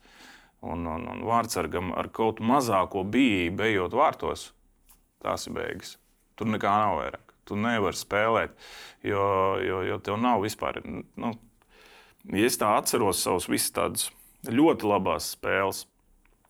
[0.64, 4.49] Un, un, un vārdsargam ar kaut mazāko bijību, ejot vārtos,
[5.25, 5.99] tās ir beigas.
[6.38, 7.34] Tur nekā nav vairāk.
[7.44, 8.54] Tu nevari spēlēt,
[9.04, 9.24] jo,
[9.61, 10.80] jo, jo tev nav vispār.
[11.20, 11.35] Nu,
[12.33, 14.09] ja es tā atceros savus visus tādus
[14.48, 15.85] ļoti labās spēles,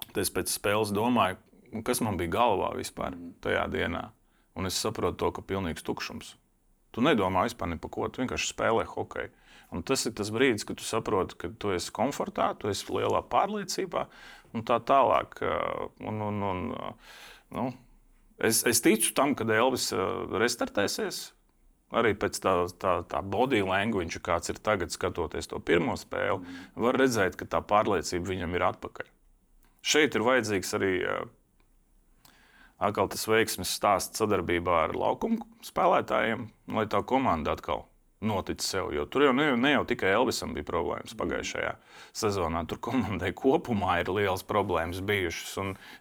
[0.06, 1.40] tad es pēc spēles domāju,
[1.86, 4.08] kas man bija galvā vispār tajā dienā.
[4.54, 6.36] Un es saprotu to, ka ir pilnīgs tukšums.
[6.94, 9.32] Tu nedomā vispār ne par ko, tu vienkārši spēlē hokeju.
[9.74, 13.24] Un tas ir tas brīdis, kad tu saproti, ka tu esi komfortā, tu esi lielā
[13.26, 14.04] pārliecībā
[14.54, 15.40] un tā tālāk.
[15.98, 16.60] Un, un, un,
[17.56, 17.64] nu,
[18.38, 19.90] es, es ticu tam, ka Elvis
[20.34, 21.30] restartēsies.
[21.94, 26.42] Arī pēc tā, tā, tā body language, kāds ir tagad, skatoties to pirmo spēli,
[26.74, 29.10] var redzēt, ka tā pārliecība viņam ir atpakaļ.
[29.84, 30.92] Šeit ir vajadzīgs arī
[32.82, 37.84] atkal tas veiksmes stāsts sadarbībā ar laukumu spēlētājiem, lai tā komanda atkal
[38.26, 38.90] notic sev.
[38.94, 41.72] Jo tur jau ne, ne jau tikai Elvisam bija problēmas pagājušajā
[42.16, 42.64] sezonā.
[42.70, 45.56] Tur komandai kopumā ir liels problēmas bijušas.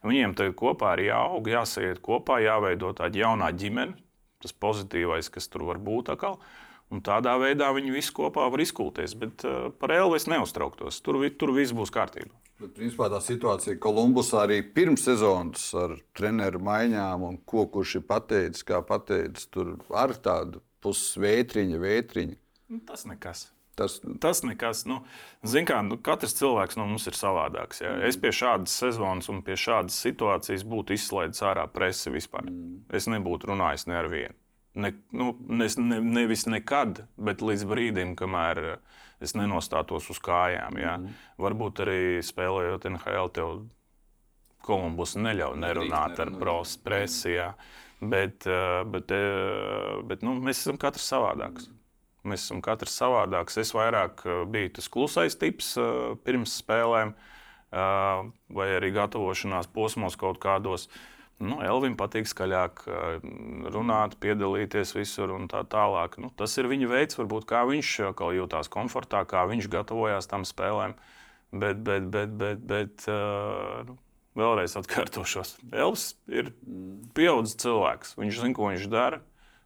[0.05, 3.97] Viņiem tagad kopā ir jāaug, jāsaiet kopā, jāveido tāda jaunā ģimene,
[4.43, 6.39] tas pozitīvais, kas tur var būt atkal.
[6.93, 9.15] Un tādā veidā viņi visi kopā var izkulties.
[9.17, 10.99] Bet uh, par Elvisu neuztrauktos.
[11.01, 12.35] Tur, tur viss būs kārtībā.
[12.61, 18.05] Bet, principā, tā situācija Kolumbusā arī pirms sezonas ar treneru maiņām un ko kurš ir
[18.07, 22.39] pateicis, kā pateicis, tur ar tādu pusvētriņa, vētriņa.
[22.73, 23.47] Nu, tas nekas.
[23.75, 24.83] Tas, tas nekas.
[24.85, 24.99] Nu,
[25.41, 27.81] Ziniet, kā nu, katrs cilvēks no mums ir savādāks.
[27.81, 27.95] Ja?
[28.05, 32.45] Es pie šādas sezonas un pie šādas situācijas būtu izslaidis ārā presi vispār.
[32.51, 32.83] Mm.
[32.93, 34.37] Es nebūtu runājis ne ar vienu.
[34.73, 38.61] Ne, nu, ne, ne, nevis nekad, bet līdz brīdim, kamēr
[39.23, 40.77] es nenostātos uz kājām.
[40.81, 40.99] Ja?
[41.01, 41.17] Mm.
[41.41, 43.55] Varbūt arī spēlējot NHL, tev
[44.63, 46.29] Kolumbus neļauj nerunāt ar
[46.85, 47.33] presi.
[47.39, 47.55] Ja?
[48.09, 51.69] Bet, eh, bet, eh, bet nu, mēs esam katrs savādāks.
[52.27, 53.57] Mēs esam katrs savādāks.
[53.61, 55.75] Es vairāk eh, biju tas klusais tips
[56.25, 57.15] pirms spēlēm,
[57.73, 60.85] vai arī gatavošanās posmos kaut kādos.
[61.41, 62.83] Nu, Elvim patīk skaļāk
[63.73, 66.19] runāt, piedalīties visur un tā tālāk.
[66.21, 67.95] Nu, tas ir viņa veids, varbūt, kā viņš
[68.37, 70.93] jutās komfortā, kā viņš gatavojās tam spēlēm.
[71.49, 73.89] Bet, bet, bet, bet, bet uh,
[74.39, 75.57] vēlreiz atkārtošos.
[75.71, 76.53] Elvis ir
[77.17, 78.17] pieaugušs cilvēks.
[78.19, 79.21] Viņš zina, ko viņš dara.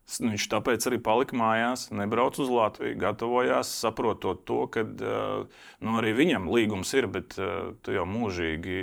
[0.07, 6.45] Viņš tāpēc arī palika mājās, nebrauca uz Latviju, gatavojās, saprotot to, ka nu, arī viņam
[6.47, 8.77] līgums ir, bet tu jau mūžīgi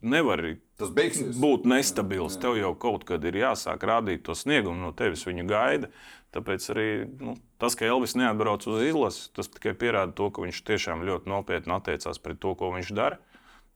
[0.00, 2.38] nevari būt nestabils.
[2.40, 5.92] Tev jau kaut kad ir jāsāk rādīt to sniegumu, no tevis viņa gaida.
[6.32, 6.88] Tāpēc arī
[7.20, 11.28] nu, tas, ka Elvis neatbrauc uz izlasi, tas tikai pierāda to, ka viņš tiešām ļoti
[11.28, 13.20] nopietni attiecās pret to, ko viņš dara,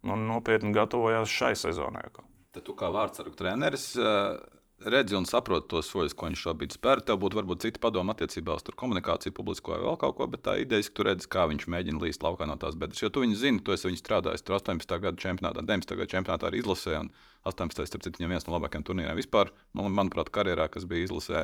[0.06, 2.08] un nopietni gatavojās šai sezonai.
[2.52, 3.92] Tad tu kā vārdsargu treneris.
[3.98, 4.40] Uh
[4.84, 7.02] redzi un saproti tos soļus, ko viņš šobrīd spēr.
[7.06, 10.56] Tev būtu varbūt citi padomi attiecībā uz komunikāciju, publisko vai vēl kaut ko, bet tā
[10.62, 13.02] ideja, ka tu redzi, kā viņš mēģina līst laukā no tās bedres.
[13.02, 14.96] Jo tu viņu zini, tu esi viņu strādājis 18.
[15.04, 15.96] gada čempionātā, 19.
[15.98, 17.02] gada čempionātā arī izlasē.
[17.48, 17.86] 18.
[17.90, 21.40] starp citu, viņam viens no labākajiem turnīriem vispār, man, manuprāt, karjerā, kas bija izlasē.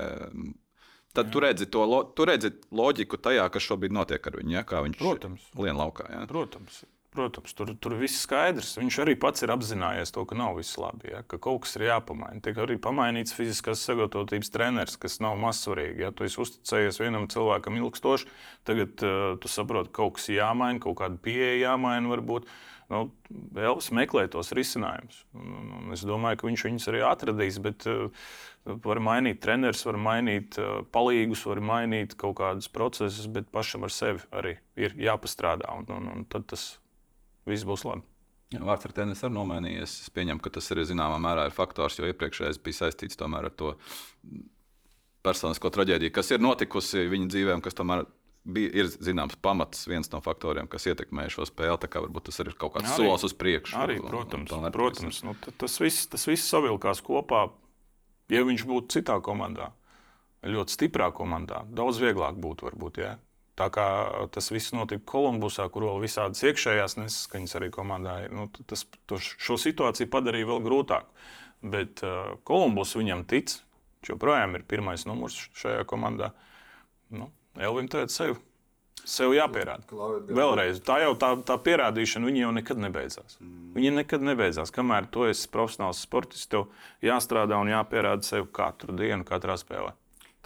[1.16, 1.82] Tad tu redzi, to,
[2.14, 4.62] tu redzi loģiku tajā, kas šobrīd notiek ar viņu, ja?
[4.68, 5.02] kā viņš
[5.58, 6.06] lien laukā.
[6.12, 6.22] Ja?
[6.30, 6.84] Protams.
[7.18, 8.76] Protams, tur, tur viss skaidrs.
[8.78, 11.88] Viņš arī pats ir apzinājies to, ka nav viss labi, ja, ka kaut kas ir
[11.88, 12.38] jāpamaina.
[12.44, 16.04] Tiek arī pamainīts fiziskās sagatavotības treneris, kas nav mazsvarīgi.
[16.04, 18.30] Ja tu esi uzticējies vienam cilvēkam ilgstoši,
[18.68, 22.06] tagad uh, tu saproti, ka kaut kas jāmaina, kaut kāda pieeja jāmaina.
[22.14, 22.46] Varbūt.
[22.88, 23.02] Nu,
[23.58, 25.18] Elvis meklē tos risinājumus.
[25.92, 27.58] Es domāju, ka viņš viņus arī atradīs.
[27.66, 28.30] Bet, uh,
[28.68, 33.94] Var mainīt trenerus, var mainīt uh, palīgus, var mainīt kaut kādus procesus, bet pašam ar
[33.94, 35.70] sevi arī ir jāpastrādā.
[35.78, 36.66] Un, un, un tad tas
[37.48, 38.04] viss būs labi.
[38.54, 39.96] Jā, vārds ar tenisi arī nomainījies.
[40.06, 43.74] Es pieņemu, ka tas arī zināmā mērā ir faktors, jo iepriekšējais bija saistīts ar to
[45.26, 48.06] personisko traģēdiju, kas ir notikusi viņa dzīvēm, kas tomēr
[48.48, 51.76] bija, ir zināms pamats, viens no faktoriem, kas ietekmēja šo spēli.
[51.82, 53.76] Tā kā varbūt tas ir kaut kāds arī, solis uz priekšu.
[53.82, 57.48] Arī, protams, un, un protams nu, tas, viss, tas viss savilkās kopā.
[58.32, 59.70] Ja viņš būtu citā komandā,
[60.44, 63.00] ļoti stiprā komandā, daudz vieglāk būtu varbūt.
[63.04, 63.14] Ja?
[63.58, 63.86] Tā kā
[64.30, 68.20] tas viss notika Kolumbusā, kur vēl visādas iekšējās nesaskaņas arī komandā.
[68.30, 71.24] Nu, tas to, šo situāciju padarīja vēl grūtāku.
[71.66, 73.56] Bet uh, Kolumbus viņam tic.
[73.98, 76.30] Viņš joprojām ir pirmais numurs šajā komandā.
[77.10, 78.36] Nu, Elvim tagad sev,
[79.02, 79.88] sev jāpierāda.
[80.30, 83.40] Vēlreiz, tā jau tā, tā pierādīšana, viņa jau nekad nebeidzās.
[83.42, 83.72] Mm.
[83.74, 84.70] Viņa nekad nebeidzās.
[84.74, 86.68] Kamēr tu esi profesionāls sportists, tev
[87.02, 89.96] jāstrādā un jāpierāda sev katru dienu, katrā spēlē.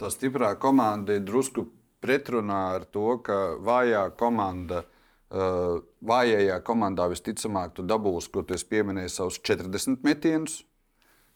[0.01, 1.67] Tā stiprā komanda ir drusku
[2.03, 4.83] pretrunā ar to, ka vājā komanda.
[5.33, 10.59] Uh, vājajā komandā visticamāk, tu dabūsi, ko tu pieminēji, savus 40 metienus.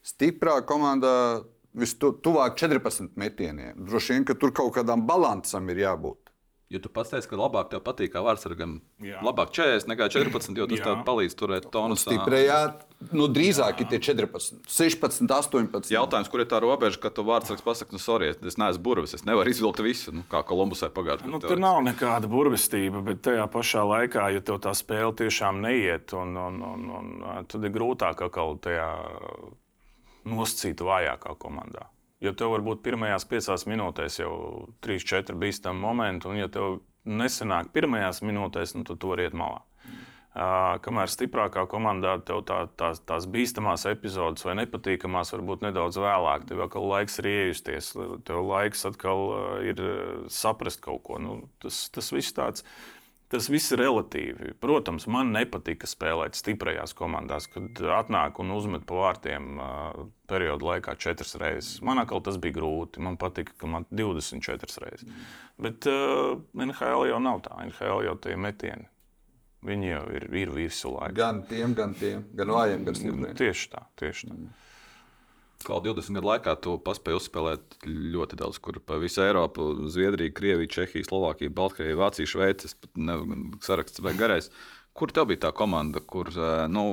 [0.06, 1.42] Stiprā komandā
[1.78, 3.74] vistuvāk 14 metieniem.
[3.88, 6.27] Droši vien, ka tur kaut kādam balansam ir jābūt.
[6.68, 8.82] Jo tu pats teici, ka labāk tev patīk, kā vārdsargam.
[9.24, 11.96] Labāk 40 nekā 14, jo tas tev palīdz turēt tonu.
[11.96, 12.58] Stiprējā,
[13.16, 15.88] nu drīzāk ir tie 14, 16, 18.
[15.96, 19.24] Jautājums, kur ir tā robeža, ka tu vārdsargs pasaki, nu, sorry, es neesmu burvis, es
[19.24, 21.38] nevaru izvilkt visu, nu, kā Kolumbusai pagājušajā gadā.
[21.38, 26.12] Nu, tur nav nekāda burvestība, bet tajā pašā laikā, ja tev tā spēle tiešām neiet,
[26.20, 28.92] un, un, un, un tad ir grūtāk kaut tajā
[30.28, 31.88] nosacīt vājākā komandā.
[32.24, 34.34] Jo tev var būt pirmajās piecās minūtēs jau
[34.86, 39.62] 3-4 bīstami momenti, un ja tev nesanāk pirmajās minūtēs, nu, tad tu vari iet malā.
[40.38, 45.98] Uh, kamēr stiprākā komandā tev tā, tās, tās bīstamās epizodes vai nepatīkamās var būt nedaudz
[45.98, 46.46] vēlāk.
[46.50, 47.94] Tev atkal laiks ir iejusties,
[48.28, 49.24] tev laiks atkal
[49.66, 49.82] ir
[50.30, 51.18] saprast kaut ko.
[51.22, 52.62] Nu, tas, tas viss tāds.
[52.62, 52.97] Uh,
[53.28, 54.54] Tas viss ir relatīvi.
[54.64, 59.58] Protams, man nepatika spēlēt stiprajās komandās, kad atnāk un uzmet pa vārtiem
[60.32, 61.82] periodu laikā četras reizes.
[61.84, 63.04] Man atkal tas bija grūti.
[63.04, 65.10] Man patika, ka man 24 reizes.
[65.60, 67.58] Bet uh, NHL jau nav tā.
[67.68, 68.88] NHL jau tie metieni.
[69.68, 71.18] Viņi jau ir, ir visu laiku.
[71.18, 73.36] Gan tiem, gan tiem, gan vājiem, gan stipriem.
[73.36, 74.38] Tieši tā, tieši tā.
[74.38, 74.52] Mm.
[75.66, 80.70] Kā 20 gadu laikā tu paspēji uzspēlēt ļoti daudz, kur pa visu Eiropu, Zviedriju, Krieviju,
[80.76, 82.70] Čehiju, Slovākiju, Baltkrieviju, Vāciju, Šveici.
[83.66, 84.52] Saraksts vai garais.
[84.98, 86.86] Kur tev bija tā komanda, kur eh, nu,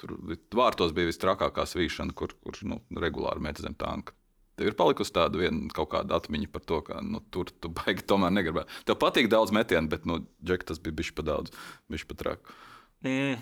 [0.00, 0.16] tur
[0.54, 4.14] vārtos bija visstrakākā svīšana, kur, kur nu, regulāri met zem tanka?
[4.56, 8.06] Tev ir palikusi tāda viena kaut kāda atmiņa par to, ka nu, tur tu baigi
[8.08, 8.84] tomēr negribēji.
[8.88, 11.52] Tev patīk daudz metienu, bet, nu, džek, tas bija bijis pa daudz,
[11.92, 12.56] bijis pa traku.
[13.04, 13.36] Mm.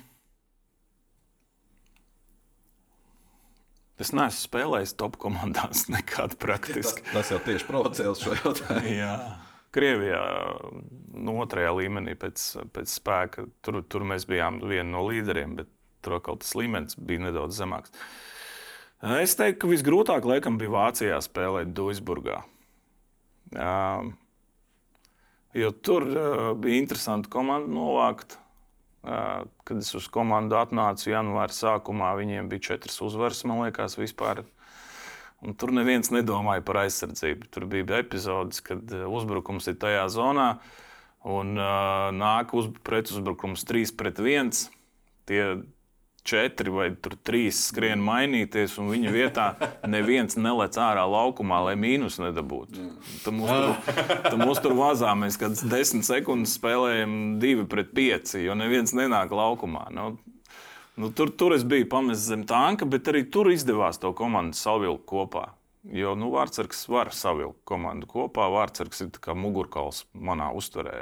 [4.01, 7.05] Es neesmu spēlējis top komandās nekādu praktiski.
[7.07, 8.95] Tas, tas jau tieši provocēja šo jautājumu.
[8.99, 9.15] Jā.
[9.75, 10.21] Krievijā,
[11.19, 12.43] nu, otrajā līmenī pēc,
[12.75, 15.71] pēc spēka, tur, tur mēs bijām vieni no līderiem, bet
[16.05, 17.95] tur kaut tas līmenis bija nedaudz zemāks.
[19.19, 22.39] Es teiktu, ka visgrūtāk laikam bija Vācijā spēlēt Duisburgā.
[25.55, 28.39] Jo tur uh, bija interesanti komandu novākt.
[29.05, 34.45] Kad es uz komandu atnācu janvāra sākumā, viņiem bija četras uzvaras, man liekas, vispār.
[35.45, 37.51] Un tur neviens nedomāja par aizsardzību.
[37.53, 40.49] Tur bija epizodes, kad uzbrukums ir tajā zonā,
[41.29, 44.65] un uh, nāk uz, pretuzbrukums 3 pret 1.
[45.29, 45.43] Tie
[46.25, 46.89] četri vai
[47.27, 49.47] trīs skrien mainīties, un viņa vietā
[49.95, 52.89] neviens nelec ārā laukumā, lai mīnus nedabūtu.
[53.25, 58.43] Tad mums tur, tad mums tur vazā mēs kādas desmit sekundes spēlējam divi pret pieci,
[58.47, 59.89] jo neviens nenāk laukumā.
[59.95, 60.15] Nu,
[60.97, 65.07] nu, tur, tur es biju pamests zem tanka, bet arī tur izdevās to komandu savilkt
[65.11, 65.51] kopā.
[65.93, 68.47] Jo nu, Vārtsargs var savilkt komandu kopā.
[68.49, 70.95] Vārtsargs ir kā mugurkauls manā uztverē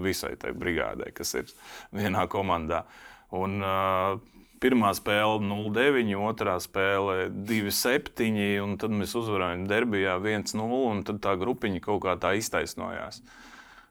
[0.00, 1.52] visai tai brigādē, kas ir
[1.92, 2.86] vienā komandā.
[3.36, 4.16] Un, uh,
[4.64, 8.30] Pirmā spēle 0-9, otrā spēle 2-7,
[8.64, 10.56] un tad mēs uzvarējām derbijā 1-0,
[10.88, 13.20] un tad tā grupiņa kaut kā tā iztaisnojās.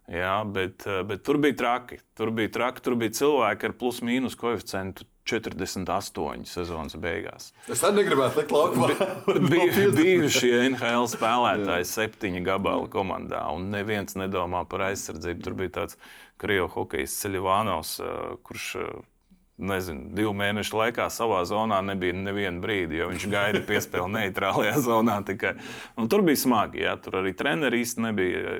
[0.09, 1.99] Jā, bet, bet tur bija traki.
[2.17, 7.53] Tur bija traki, tur bija cilvēki ar plus-mínus koeficientu 48 sezonas beigās.
[7.71, 8.51] Es arī negribētu teikt,
[9.29, 15.45] ka bija bijušie NHL spēlētāji septiņi gabali komandā, un neviens nedomā par aizsardzību.
[15.45, 16.01] Tur bija tāds
[16.41, 17.95] krievu hokejs Ceļvānos,
[18.43, 18.67] kurš
[19.57, 25.19] nezinu, divu mēnešu laikā savā zonā nebija neviena brīdi, jo viņš gaida piespēli neitrālajā zonā.
[25.27, 25.55] Tikai.
[25.99, 28.57] Un tur bija smagi, jā, tur arī treneris īsti nebija.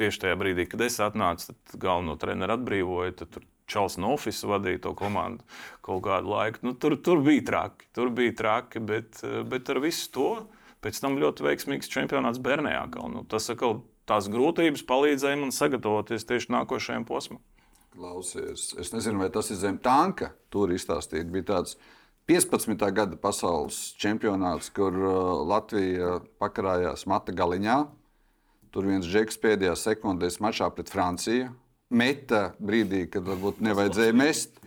[0.00, 3.16] Tieši tajā brīdī, kad es atnācu, tad galveno treneru atbrīvoju.
[3.20, 5.44] Tur Čels no Office vadīja to komandu
[5.86, 6.62] kaut kādu laiku.
[6.66, 10.30] Nu, tur, tur bija traki, tur bija traki, bet, bet ar visu to
[10.82, 12.86] pēc tam ļoti veiksmīgs čempionāts Bernējā.
[13.12, 17.42] Nu, tas atkal tās grūtības palīdzēja man sagatavoties tieši nākošajam posmam.
[17.90, 20.30] Klausies, es nezinu, vai tas ir zem tanka.
[20.52, 21.74] Tur izstāstīt, bija tāds
[22.30, 22.76] 15.
[22.94, 27.80] gada pasaules čempionāts, kur uh, Latvija pakarājās mata galiņā.
[28.70, 31.48] Tur viens džeks pēdējā sekundē mačā pret Franciju.
[31.90, 34.60] Meta brīdī, kad varbūt nevajadzēja mest.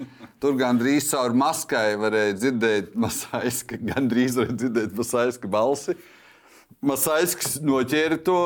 [0.43, 5.95] Tur gandrīz caur maskai varēja dzirdēt masaiska, gandrīz varēja dzirdēt masaiska balsi.
[6.83, 8.39] Masaiskis noķēra to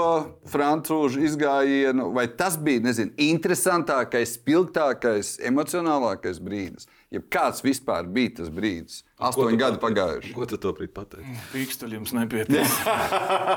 [0.52, 6.86] frančūžu izgājienu, vai tas bija nezinu, interesantākais, spilgtākais, emocionālākais brīdis?
[7.14, 9.02] Ja kāds vispār bija tas brīdis?
[9.18, 10.36] Astoņi gadi pagājuši.
[10.38, 11.40] Ko tu to brīdi pateici?
[11.56, 12.78] Pīkstuļi jums nepietiek.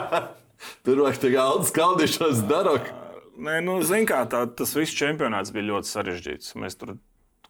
[0.86, 2.78] Tur vajag tikai Aldis Kalniņš dara.
[3.40, 6.56] Nē, nu, zin kā, tā, tas viss čempionāts bija ļoti sarežģīts.
[6.60, 6.96] Mēs tur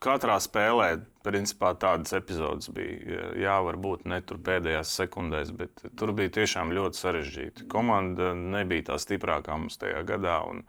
[0.03, 0.93] katrā spēlē,
[1.27, 3.31] principā, tādas epizodes bija.
[3.39, 7.69] Jā, varbūt ne tur pēdējās sekundēs, bet tur bija tiešām ļoti sarežģīti.
[7.73, 10.43] Komanda nebija tā stiprākā mums tajā gadā.
[10.51, 10.67] Un,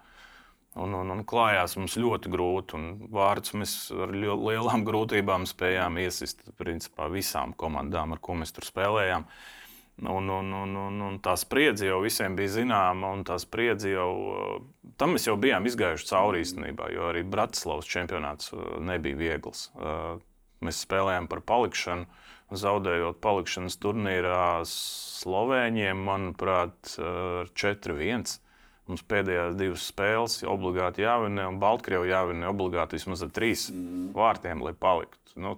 [0.79, 2.77] Un, un, un klājās mums ļoti grūti.
[3.11, 9.25] Vārdus mēs ar lielām grūtībām spējām iesist principā, visām komandām, ar ko mēs tur spēlējām.
[9.27, 9.57] Uh,
[10.03, 14.09] Un, un, un, un, un tā spriedzi jau visiem bija zināma, un tā spriedzi jau
[14.97, 19.67] tam mēs jau bijām izgājuši cauri īstenībā, jo arī Bratislavas čempionāts uh, nebija viegls.
[20.61, 22.05] Uh, mēs spēlējām par palikšanu,
[22.51, 28.37] zaudējot palikšanas turnīrā Slovēņiem, manuprāt, uh, ar 4-1.
[28.89, 34.09] Mums pēdējās divas spēles obligāti jāvinē, un Baltkrievijā jāvinē obligāti vismaz ar trīs mm.
[34.17, 35.19] vārtiem, lai paliktu.
[35.39, 35.53] Nu,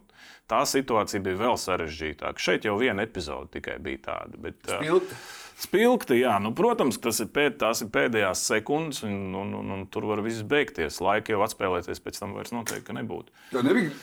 [0.51, 2.37] tā situācija bija vēl sarežģītāka.
[2.37, 4.37] Šeit jau viena epizode tikai bija tāda.
[4.43, 5.17] Bet, Spilgta.
[5.63, 10.05] Spilgti, jā, nu, protams, tas ir, pēd, ir pēdējās sekundes, un, un, un, un tur
[10.11, 10.99] var viss beigties.
[11.01, 13.33] Laika jau atspēlēties, pēc tam vairs noteikti nebūtu.
[13.55, 13.95] Tā nebija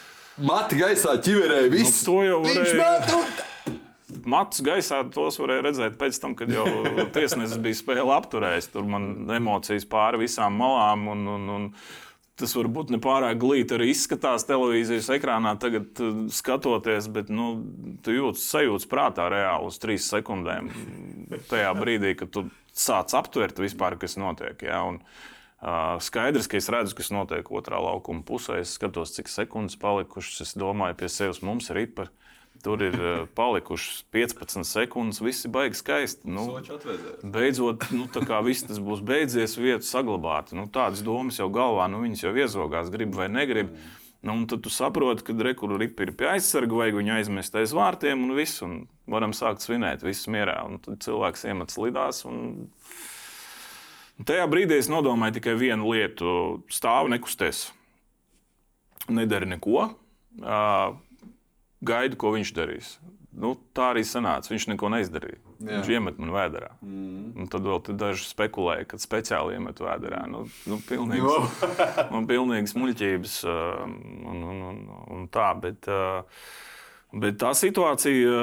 [0.45, 2.03] mati gaisā, ķiverēja viss.
[2.03, 3.47] Nu, to jau varēja.
[4.31, 6.67] Matus gaisā tos varēja redzēt pēc tam, kad jau
[7.15, 8.71] tiesnesis bija spēle apturējis.
[8.75, 11.07] Tur man emocijas pāri visām malām.
[11.15, 11.67] Un, un, un,
[12.41, 16.01] tas varbūt ne pārāk glīti arī izskatās televīzijas ekrānā, tagad
[16.33, 17.51] skatoties, bet nu,
[18.05, 20.71] tu jūti sajūtas prātā reāli uz trīs sekundēm.
[21.51, 24.65] Tajā brīdī, kad tu sāc aptvert vispār, kas notiek.
[24.67, 24.83] Ja?
[24.89, 25.03] Un,
[26.01, 28.61] skaidrs, ka es redzu, kas notiek otrā laukuma pusē.
[28.63, 30.41] Es skatos, cik sekundes palikušas.
[30.47, 32.09] Es domāju, pie sevis mums ir rīpa.
[32.65, 32.97] Tur ir
[33.39, 36.29] palikušas 15 sekundes, viss ir baigi skaisti.
[36.33, 36.47] Nu,
[37.23, 38.09] beidzot, nu,
[38.47, 40.55] viss tas būs beidzies, vietu saglabāt.
[40.57, 43.73] Nu, tādas domas jau galvā, nu, viņas jau iezogās, grib vai negrib.
[44.25, 48.37] Nu, tad tu saproti, ka rekurbi ir pie aizsarga, vajag viņu aizmest aiz vārtiem un
[48.37, 48.61] viss.
[48.65, 50.59] Un varam sākt svinēt, viss mierā.
[50.69, 52.25] Un tad cilvēks iemet slidās.
[52.29, 52.69] Un...
[54.27, 56.33] Tajā brīdī es nodomāju tikai vienu lietu.
[56.73, 57.71] Stāv nekusties.
[59.09, 59.87] Nedara neko.
[61.81, 62.97] Gaidu, ko viņš darīs.
[63.31, 64.51] Nu, tā arī sanāca.
[64.53, 65.39] Viņš neko neizdarīja.
[65.61, 65.79] Jā.
[65.79, 66.73] Viņš iemet man vēdā.
[66.83, 67.31] Mm.
[67.41, 70.25] Un tad vēl daži spekulēja, ka speciāli iemet vēdā.
[70.29, 71.63] Nu, nu, pilnīgs,
[72.13, 73.95] nu, pilnīgs muļķības um,
[74.33, 74.83] un, un, un,
[75.17, 75.53] un tā.
[75.63, 75.89] Bet,
[77.25, 78.35] bet tā situācija,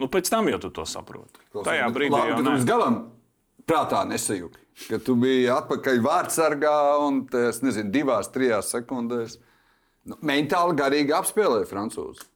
[0.00, 1.44] nu, pēc tam jau tu to saproti.
[1.56, 3.02] Tajā brīdī labi, jau līdz galam
[3.68, 4.60] prātā nesajūti.
[4.88, 9.38] Ka tu biji atpakaļ vārdsargā un tas, nezinu, divās, trijās sekundēs.
[10.10, 12.26] Nu, mentāli, garīgi apspēlēja Francūzi.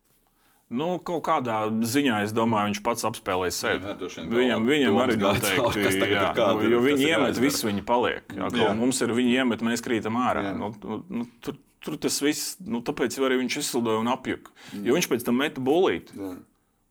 [0.69, 3.89] Nu, kaut kādā ziņā es domāju, viņš pats apspēlēja sevi.
[3.89, 8.37] Jā, viņam, viņam arī noteikti, jā, kāda, nu, jo viņi iemet, viss viņi paliek.
[8.37, 8.75] Jā, jā.
[8.77, 10.45] Mums ir viņi iemet, mēs krītam ārā.
[10.53, 14.53] Nu, nu, nu, tur, tur tas viss, nu, tāpēc arī viņš izslidoja un apjuka.
[14.85, 16.21] Jo viņš pēc tam meta bulīti.
[16.21, 16.35] Jā.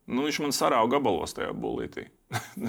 [0.08, 2.08] Nu, viņš man sarāva gabalos tajā bulītī.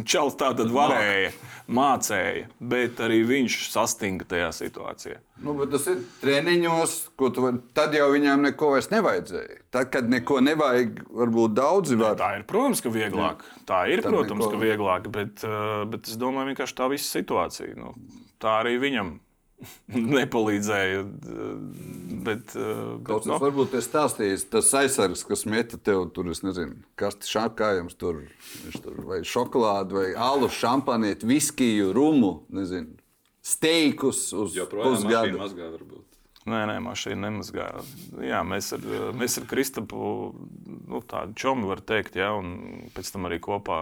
[0.07, 1.33] Čels tā tad varēja,
[1.75, 5.17] mācīja, bet arī viņš sastinga tajā situācijā.
[5.43, 7.59] Nu, tas ir treniņos, ko tu vari.
[7.75, 9.59] Tad jau viņam neko vairs nevajadzēja.
[9.75, 12.15] Tad, kad neko nevajag, varbūt daudzi var.
[12.19, 13.43] Tā ir, protams, ka vieglāk.
[13.43, 13.63] Jā.
[13.67, 14.53] Tā ir, tad protams, neko...
[14.55, 17.75] ka vieglāk, bet, uh, bet es domāju, vienkārši tā visa situācija.
[17.79, 17.91] Nu,
[18.39, 19.17] tā arī viņam
[20.19, 21.03] nepalīdzēja.
[22.25, 22.53] Bet,
[23.05, 23.37] Kaut kas no.
[23.41, 28.23] varbūt ir stāstījis, tas aizsargs, kas meta tev tur, es nezinu, kas tas šāpkājums tur,
[28.83, 32.97] tur, vai šokolādi, vai alu, šampanieti, viskiju, rumu, nezinu,
[33.45, 36.03] steikus uz pusgadu.
[36.49, 37.67] Nē, nē, mašīna nemazgā.
[38.23, 38.85] Jā, mēs ar,
[39.17, 39.99] mēs ar Kristapu
[40.33, 43.81] nu, tādu čomu var teikt, ja, un pēc tam arī kopā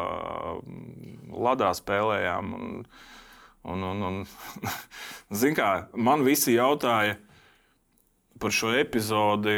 [1.32, 2.58] Ladā spēlējām.
[2.58, 2.82] Un,
[3.68, 4.20] Un, un, un,
[5.42, 7.18] zin kā, man visi jautāja
[8.40, 9.56] par šo epizodi,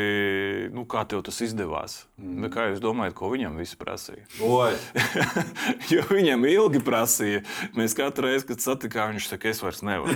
[0.74, 2.04] nu, kā tev tas izdevās.
[2.20, 2.48] Mm.
[2.54, 4.24] Kā jūs domājat, ko viņam viss prasīja?
[5.94, 7.44] jo viņam ilgi prasīja.
[7.78, 10.16] Mēs katru reizi, kad satikām, viņš teica, es vairs nevaru.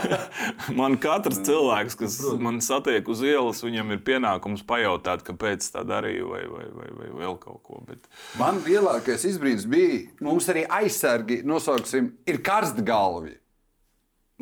[0.80, 6.32] man katrs cilvēks, kas man satiek uz ielas, viņam ir pienākums pajautāt, kāpēc tā darīju,
[6.32, 7.80] vai, vai, vai, vai vēl kaut ko.
[7.88, 8.10] Bet...
[8.40, 13.38] Man lielākais izbrīns bija, mums arī aizsargi, nosauksim, ir karstgalvi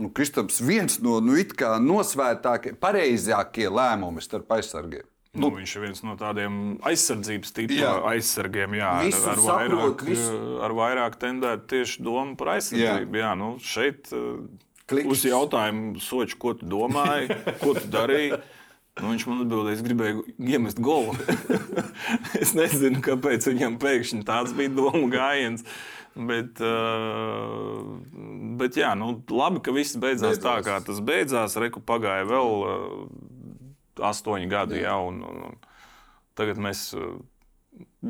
[0.03, 1.38] nu, Kristaps viens no nu,
[1.86, 5.07] nosvērtākajiem, pareizākajiem lēmumiem starp aizsargiem.
[5.32, 7.92] Nu, nu, viņš ir viens no tādiem aizsardzības tipa jā.
[8.11, 8.74] aizsargiem.
[8.76, 10.34] Jā, ar, ar, vairāk, visu.
[10.61, 13.16] ar vairāk tendēt tieši domu par aizsardzību.
[13.16, 13.22] Jā.
[13.22, 14.12] Jā, nu, šeit
[14.92, 15.09] Kliks.
[15.09, 17.32] uz jautājumu, Soči, ko tu domāji,
[17.62, 18.42] ko tu darīji.
[19.00, 20.22] Nu, viņš man atbildēja, es gribēju
[20.53, 21.16] iemest golu.
[22.42, 25.64] es nezinu, kāpēc viņam pēkšņi tāds bija domu gājiens.
[26.12, 27.86] Bet, uh,
[28.60, 30.44] bet jā, nu, labi, ka viss beidzās, beidzās.
[30.44, 31.56] tā, kā tas beidzās.
[31.60, 32.96] Reku pagāja vēl uh,
[34.12, 34.90] astoņi gadi, jā.
[34.90, 35.56] Jā, un, un, un
[36.36, 37.14] tagad mēs uh,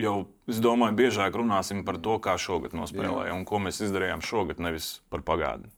[0.03, 0.17] jau,
[0.51, 4.97] es domāju, biežāk runāsim par to, kā šogad nospēlējām un ko mēs izdarījām šogad, nevis
[5.13, 5.71] par pagātni.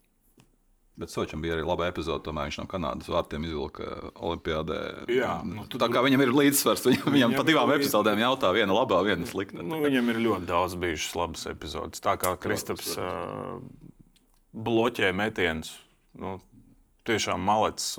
[0.94, 2.22] Bet Sočam bija arī laba epizode.
[2.22, 4.60] Tomēr viņš no Kanādas vārtiem izvilka Olimpijā.
[5.10, 9.00] Jā, nu, tā kā viņam ir līdzsvars, viņam, viņam pa divām epizodēm jautā, viena labā,
[9.06, 9.58] viena slikta.
[9.66, 12.04] Nu, viņam ir ļoti daudz bijušas labas epizodes.
[12.04, 13.58] Tā kā Kristaps uh,
[14.54, 15.74] bloķē metienus,
[16.14, 16.36] nu,
[17.10, 17.96] tiešām malets.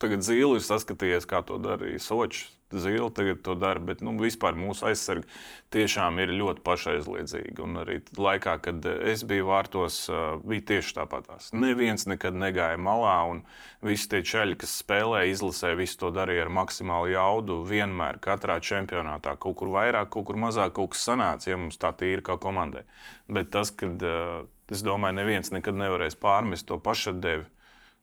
[0.00, 2.48] Tagad zīle ir saskatījies, kā to darīja Sočs
[2.82, 5.28] zila tagad to dara, bet nu, vispār mūsu aizsargi
[5.74, 7.56] tiešām ir ļoti pašaizliedzīgi.
[7.64, 9.98] Un arī laikā, kad es biju vārtos,
[10.44, 11.50] bija tieši tāpatās.
[11.56, 13.42] Neviens nekad negāja malā, un
[13.84, 17.60] visi tie čaļi, kas spēlēja, izlasē, visi to darīja ar maksimālu jaudu.
[17.68, 21.94] Vienmēr, katrā čempionātā, kaut kur vairāk, kaut kur mazāk, kaut kas sanāca, ja mums tā
[21.96, 22.84] tīra kā komandai.
[23.30, 27.46] Bet tas, kad es domāju, neviens nekad nevarēs pārmest to pašatdevi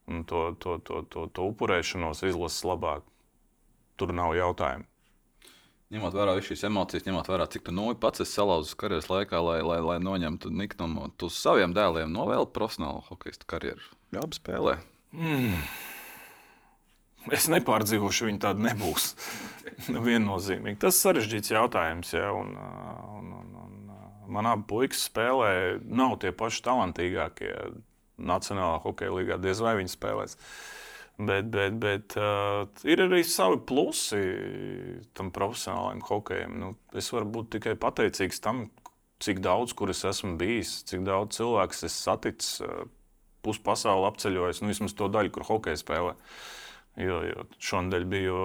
[0.08, 3.06] un to, to, to, to, to upurēšanos izlases labāk
[4.00, 4.88] tur nav jautājumu.
[5.92, 9.58] Ņemot vērā šīs emocijas, ņemot vērā, cik tu nu pats esi salauzis karjeras laikā, lai,
[9.60, 13.84] lai, lai noņemtu niknumu, tu saviem dēliem novēli profesionālu hokeja karjeru.
[14.16, 14.78] Jā, spēlē.
[15.12, 15.60] Mm.
[17.36, 19.12] Es nepārdzīvošu, viņa tāda nebūs.
[20.08, 20.80] Viennozīmīgi.
[20.80, 22.16] Tas ir sarežģīts jautājums.
[22.16, 25.54] Ja, un, un, un, un man abi puikas spēlē,
[25.92, 27.52] nav tie paši talantīgākie
[28.22, 29.42] Nacionālā hokeja līgā.
[29.44, 30.40] Diez vai viņi spēlēs.
[30.40, 30.81] Uh,
[31.18, 34.22] Bet, bet, bet uh, ir arī savi plusi
[35.18, 36.56] tam profesionālajam hokejam.
[36.58, 38.64] Nu, es varu būt tikai pateicīgs tam,
[39.22, 42.88] cik daudz, kur es esmu bijis, cik daudz cilvēku es saticis, uh,
[43.46, 46.16] pusi pasauli apceļojis, nu, vismaz to daļu, kur hokeja spēlē.
[47.00, 48.40] Jo, jo šonadēļ biju,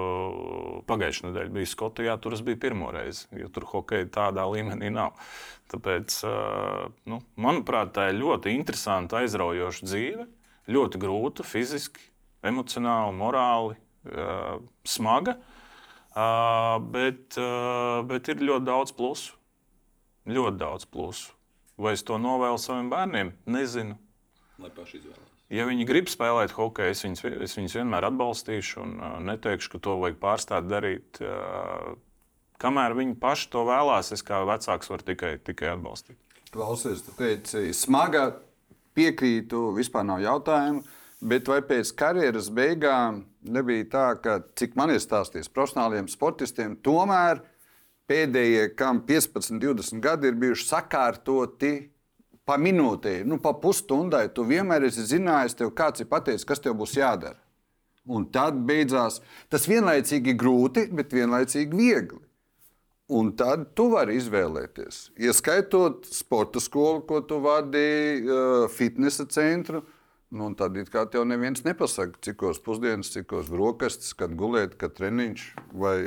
[0.87, 5.17] pagājušā nedēļa biju Skotijā, tur es biju pirmo reizi, jo tur hokeja tādā līmenī nav.
[5.73, 10.27] Tāpēc, uh, nu, manuprāt, tā ir ļoti interesanta, aizraujoša dzīve,
[10.71, 12.05] ļoti grūta fiziski
[12.45, 14.57] emocionāli, morāli uh,
[14.87, 15.37] smaga.
[16.17, 19.35] Uh, bet, uh, bet ir ļoti daudz plusu.
[20.27, 21.33] Ļoti daudz plusu.
[21.77, 23.31] Vai es to novēlu saviem bērniem?
[23.53, 23.97] Nezinu.
[24.57, 25.27] Lai paši izvēlētos.
[25.53, 29.83] Ja viņi grib spēlēt hokeju, es viņus, es viņus vienmēr atbalstīšu un uh, neteikšu, ka
[29.85, 31.21] to vajag pārstāt darīt.
[31.21, 31.93] Uh,
[32.59, 36.17] kamēr viņi paši to vēlās, es kā vecāks varu tikai, tikai atbalstīt.
[36.51, 38.31] Klausies, tu teici, smaga,
[38.97, 40.83] piekrītu, vispār nav jautājumu.
[41.17, 47.41] Bet vai pēc karjeras beigām nebija tā, ka, cik man ir stāstījis profesionāliem sportistiem, tomēr
[48.07, 51.73] pēdējie, kam 15, 20 gadi ir bijuši sakārtoti
[52.47, 56.77] pa minūtei, nu, pa pusstundai, tu vienmēr esi zinājis, tev kāds ir pateicis, kas tev
[56.79, 57.39] būs jādara.
[58.07, 59.17] Un tad beidzās
[59.51, 62.21] tas vienlaicīgi grūti, bet vienlaicīgi viegli.
[63.17, 68.37] Un tad tu vari izvēlēties, ieskaitot sporta skolu, ko tu vadīji,
[68.75, 69.81] fitnesa centru
[70.35, 75.43] Nu, tad it kā tev neviens nepasaka, cikos pusdienas, cikos brokastis, kad gulēt, kad treniņš.
[75.71, 75.97] Vai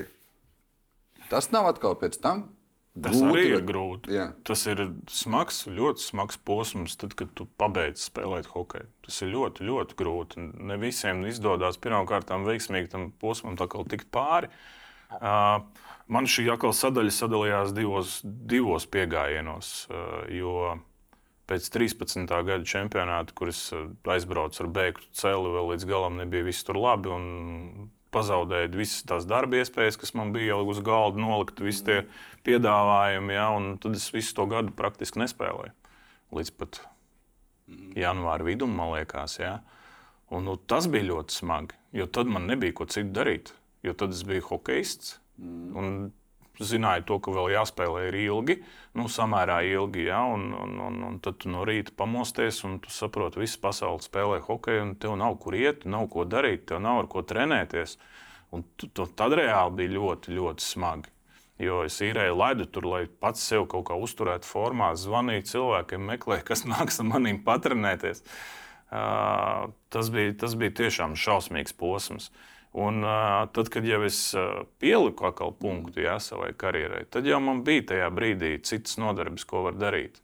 [1.30, 2.50] tas nav atkal pēc tam?
[3.00, 4.12] Tas grūti, arī ir grūti.
[4.12, 4.26] Jā.
[4.44, 8.90] Tas ir smags, ļoti smags posms, tad, kad tu pabeidz spēlēt hokeju.
[9.06, 10.46] Tas ir ļoti, ļoti grūti.
[10.58, 14.50] Ne visiem izdodas pirmkārt veiksmīgi tam posmam tikt pāri.
[15.10, 15.62] Uh,
[16.10, 19.72] man šī atkal sadaļa sadalījās divos, divos piegājienos.
[19.88, 20.82] Uh,
[21.50, 22.26] pēc 13.
[22.30, 27.16] gada čempionāta, kuras eh, aizbraucu ar bēgtu celi, vēl līdz galam nebija viss tur labi.
[28.10, 31.98] Pazaudēju visas tās darba iespējas, kas man bija jau uz galda nolikt, visi tie
[32.46, 33.36] piedāvājumi.
[33.36, 33.50] Ja,
[33.82, 35.70] tad es visu to gadu praktiski nespēlēju.
[36.34, 36.80] Līdz pat
[37.94, 39.38] janvāra vidum, man liekas.
[39.38, 39.60] Ja.
[40.30, 43.54] Un, nu, tas bija ļoti smagi, jo tad man nebija ko citu darīt.
[43.86, 45.20] Jo tad es biju hokeists.
[45.40, 46.10] Un
[46.66, 48.56] zināju to, ka vēl jāspēlē ir ilgi,
[48.98, 50.06] nu, samērā ilgi.
[50.08, 54.04] Ja, un, un, un, un tad tu no rīta pamosties un tu saproti, visa pasaule
[54.04, 57.96] spēlē hokeju, un tev nav kur iet, nav ko darīt, tev nav ar ko trenēties.
[58.56, 61.16] Un tu, tu, tad reāli bija ļoti, ļoti smagi.
[61.60, 66.46] Jo es īrēju ledu tur, lai pats sev kaut kā uzturētu formā, zvanīju cilvēkiem, meklēju,
[66.48, 68.24] kas nāks ar maniem patrenēties.
[68.90, 72.32] Uh, tas, bija, tas bija tiešām šausmīgs posms.
[72.32, 77.26] Uh, Un uh, tad, kad jau es uh, pieliku atkal punktu jā, savai karjerai, tad
[77.26, 80.20] jau man bija tajā brīdī citas nodarbes, ko var darīt.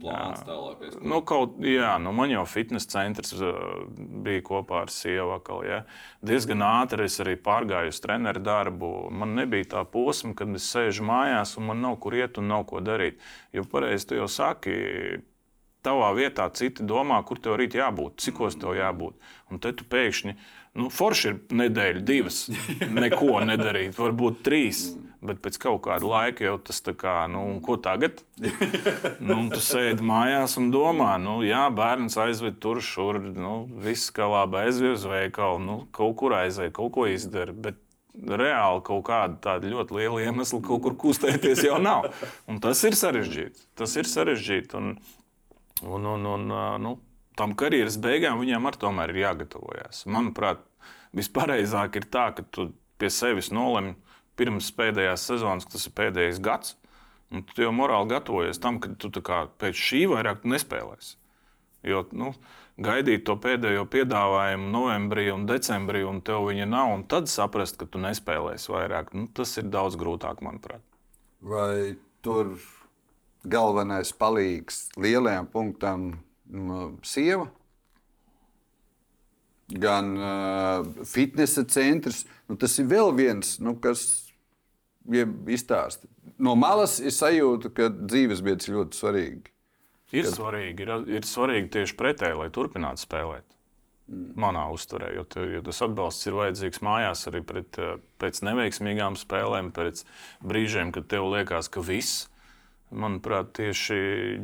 [0.00, 0.82] Plāns tālāk.
[1.00, 3.86] Nu, kaut, jā, nu man jau fitnes centrs uh,
[4.26, 5.36] bija kopā ar sievu.
[5.38, 5.78] Akal, ja.
[6.26, 8.90] Diezgan ātri es arī pārgāju uz treneru darbu.
[9.14, 12.66] Man nebija tā posma, kad es sēžu mājās un man nav kur iet un nav
[12.68, 13.22] ko darīt.
[13.56, 14.76] Jo pareizi tu jau saki,
[15.86, 19.16] tavā vietā citi domā, kur tev rīt jābūt, cikos tev jābūt.
[19.52, 20.34] Un te tu pēkšņi,
[20.76, 22.44] nu, forši ir nedēļa, divas,
[23.00, 24.86] neko nedarīt, varbūt trīs.
[25.26, 28.20] Bet pēc kaut kāda laika jau tas tā kā, nu, ko tagad?
[29.26, 34.28] Nu, tu sēdi mājās un domā, nu, jā, bērns aizved tur, šur, nu, viss kā
[34.30, 37.56] labi aizved uz veikalu, nu, kaut kur aizved, kaut ko izdara.
[37.56, 37.80] Bet
[38.16, 42.10] reāli kaut kāda ļoti liela iemesla kaut kur kustēties jau nav.
[42.48, 43.66] Un tas ir sarežģīti.
[43.76, 44.76] Tas ir sarežģīti.
[44.78, 44.94] Un,
[45.82, 46.46] un, un, un,
[46.82, 46.94] nu,
[47.38, 50.04] tam karjeras beigām viņam ar tomēr ir jāgatavojas.
[50.10, 50.62] Manuprāt,
[51.16, 52.70] vispareizāk ir tā, ka tu
[53.00, 53.94] pie sevis nolemj
[54.36, 56.76] pirms pēdējās sezonas, tas ir pēdējais gads.
[57.32, 61.16] Un tu jau morāli gatavojies tam, ka tu pēc šī vairāk nespēlēsi.
[61.86, 62.32] Jo, nu,
[62.82, 67.88] gaidīt to pēdējo piedāvājumu novembrī un decembrī, un tev viņa nav, un tad saprast, ka
[67.90, 70.82] tu nespēlēsi vairāk, nu, tas ir daudz grūtāk, manuprāt.
[71.42, 72.56] Vai tur
[73.46, 76.08] galvenais palīgs lielajam punktam
[77.06, 77.48] sieva?
[79.66, 82.22] Gan uh, fitnesa centrs.
[82.46, 84.26] Nu, tas ir vēl viens, nu, kas
[85.10, 86.06] izstāsta.
[86.38, 89.52] No malas ir sajūta, ka dzīves biedrs ir ļoti svarīgi.
[90.14, 90.36] Ir kad...
[90.36, 93.46] svarīgi, ir, ir svarīgi tieši pretēji, lai turpinātu spēlēt.
[94.06, 94.36] Mm.
[94.38, 99.18] Manā uzturē, jo, te, jo tas atbalsts ir vajadzīgs mājās arī pret, eh, pēc neveiksmīgām
[99.18, 100.04] spēlēm, pēc
[100.46, 102.28] brīžiem, kad tev liekas, ka viss.
[102.94, 103.96] Manuprāt, tieši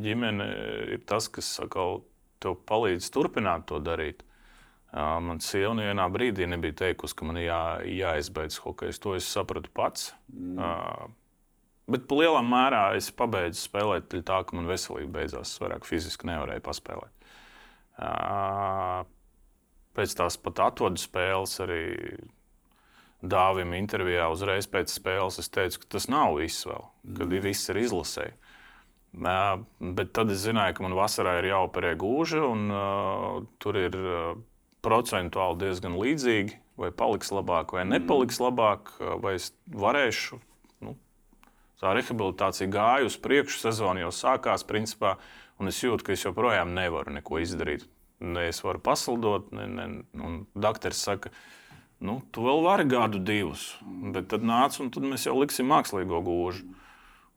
[0.03, 0.47] ģimene
[0.97, 2.01] ir tas, kas sakal,
[2.43, 4.23] tev palīdz turpināt to darīt.
[4.93, 8.99] Man sieva vienā brīdī nebija teikusi, ka man jā, jāizbeidz hokejs.
[9.01, 10.11] To es sapratu pats.
[10.29, 11.15] Mm.
[11.93, 15.55] Bet lielā mērā es pabeidzu spēlēt tā, ka man veselība beidzās.
[15.55, 17.11] Es vairāk fiziski nevarēju paspēlēt.
[19.97, 21.81] Pēc tās pat atvadu spēles arī
[23.23, 27.43] Dāvim intervijā uzreiz pēc spēles es teicu, ka tas nav viss vēl, kad mm.
[27.45, 28.39] viss ir izlasējis.
[29.13, 34.33] Bet tad es zināju, ka man vasarā ir jāoperē gūža, un uh, tur ir uh,
[34.83, 36.59] procentuāli diezgan līdzīgi.
[36.81, 40.39] Vai paliks labāk, vai nepaliks labāk, vai es varēšu
[41.83, 45.17] tā rehabilitācija gāja uz priekšu, sezona jau sākās, principā,
[45.59, 47.83] un es jūtu, ka es joprojām nevaru neko izdarīt.
[48.23, 49.87] Ne es varu paslidot, ne, ne,
[50.23, 51.33] un doktors saka,
[52.03, 53.73] nu, tu vēl vari gadu, divus,
[54.13, 56.65] bet tad nāc, un tad mēs jau liksim mākslīgo gūžu.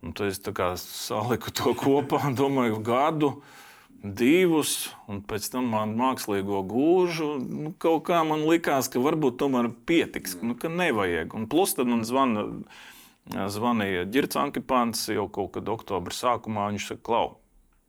[0.04, 3.30] Un tad es saliku to kopā domāju, gadu,
[4.02, 7.30] divus, un pēc tam man mākslīgo gūžu.
[7.42, 11.34] Nu, kaut kā man likās, ka varbūt tomēr pietiks, nu, ka nevajag.
[11.38, 12.46] Un plus tad man zvana
[13.26, 16.68] Zvanīja Girts Ankipants jau kaut kad oktobra sākumā.
[16.70, 17.32] Viņš saka, Klau,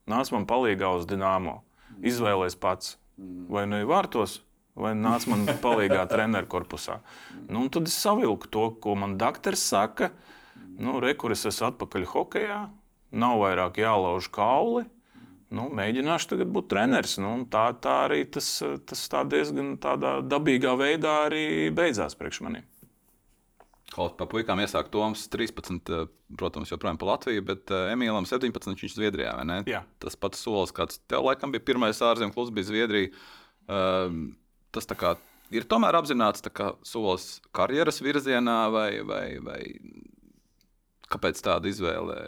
[0.10, 1.60] nāc man palīgā uz Dienāmo.
[2.02, 2.96] Izvēlēs pats.
[3.18, 4.40] Vai nu ir vārtos,
[4.78, 7.00] vai nāc man palīgā treneru korpusā.
[7.50, 10.12] Nu, tad es savilku to, ko man doktors saka.
[10.78, 12.62] Nu, Rekuris esmu atpakaļ hokeja,
[13.18, 14.86] nav vairāk jālauž kauli.
[15.48, 17.16] Nu, mēģināšu tagad būt treneris.
[17.24, 18.50] Nu, tā, tā arī tas,
[18.88, 22.66] tas tā diezgan dabīgā veidā arī beidzās priekš maniem.
[23.94, 28.74] Kaut pa puikām iesāk Toms 13, eh, protams, joprojām pa Latviju, bet uh, Emīlam 17
[28.74, 29.32] viņš ir Zviedrijā.
[30.04, 33.14] Tas pats solis, kāds tev laikam bija pirmais ārzemju klubs, bija Zviedrija.
[33.68, 34.20] Uh,
[34.78, 35.16] tas kā,
[35.54, 39.62] ir tomēr apzināts kā, solis karjeras virzienā, vai, vai, vai
[41.12, 42.20] kāpēc tāda izvēle?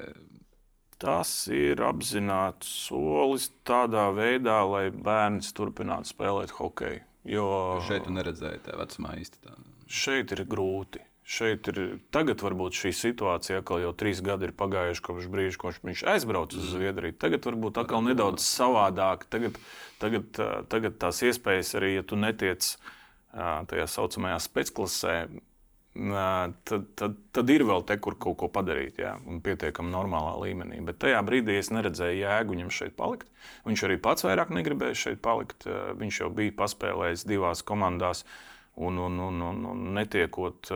[0.99, 7.05] Tas ir apzināts solis tādā veidā, lai bērns turpinātu spēlēt hokeju.
[7.29, 7.45] Jo
[7.87, 9.55] šeit neredzēju, tā vecumā īsti tā.
[9.89, 11.79] Šeit ir grūti šeit ir
[12.13, 16.57] tagad varbūt šī situācija, ka jau trīs gadi ir pagājuši kopš brīža, kopš viņš aizbrauca
[16.57, 17.17] uz Zviedriju.
[17.21, 19.27] Tagad varbūt atkal nedaudz savādāk.
[19.29, 19.59] Tagad,
[20.01, 22.73] tagad, tagad tās iespējas arī, ja tu netiec
[23.29, 25.15] tajā saucamajā spēcklasē,
[26.65, 30.81] tad, tad, tad ir vēl te, kur kaut ko padarīt, jā, un pietiekami normālā līmenī.
[30.85, 33.29] Bet tajā brīdī es neredzēju jēgu viņam šeit palikt.
[33.69, 35.69] Viņš arī pats vairāk negribēja šeit palikt.
[35.99, 38.25] Viņš jau bija paspēlējis divās komandās.
[38.79, 40.69] Un, un, un, un, un netiekot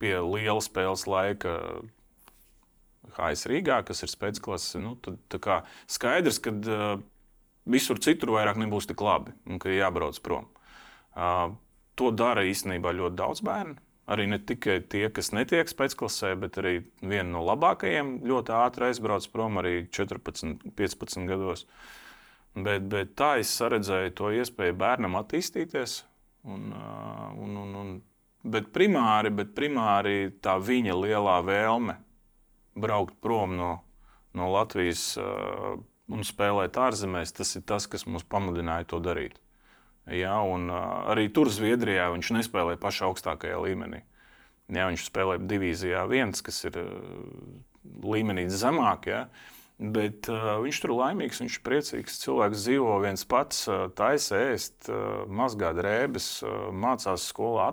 [0.00, 1.56] pie liela spēles laika
[3.16, 5.48] HS Rīgā, kas ir spēcklase, nu, tad
[5.90, 7.02] skaidrs, ka uh,
[7.70, 10.48] visur citur vairāk nebūs tik labi un ka jābrauc prom.
[11.10, 11.56] Uh,
[11.98, 13.78] to dara īstenībā ļoti daudz bērnu.
[14.10, 19.28] Arī ne tikai tie, kas netiek spēcklasē, bet arī viena no labākajiem ļoti ātri aizbrauc
[19.30, 21.66] prom arī 14, 15 gados.
[22.58, 26.00] Bet, bet tā es redzēju to iespēju bērnam attīstīties,
[26.48, 27.90] Un, un, un, un,
[28.42, 31.98] bet, primāri, bet primāri tā viņa lielā vēlme
[32.80, 33.70] braukt prom no,
[34.32, 35.74] no Latvijas uh,
[36.10, 39.36] un spēlēt ārzemēs, tas ir tas, kas mums pamudināja to darīt.
[40.08, 44.00] Ja, un, uh, arī tur Zviedrijā viņš nespēlēja pašā augstākajā līmenī.
[44.70, 46.88] Ja, viņš spēlēja divīzijā viens, kas ir uh,
[48.06, 49.10] līmenī zemāk.
[49.10, 49.26] Ja,
[49.80, 52.18] Bet uh, viņš tur ir laimīgs, viņš ir priecīgs.
[52.20, 57.70] Cilvēks dzīvo viens pats, uh, taisa ēst, uh, mazgā drēbes, uh, mācās skolā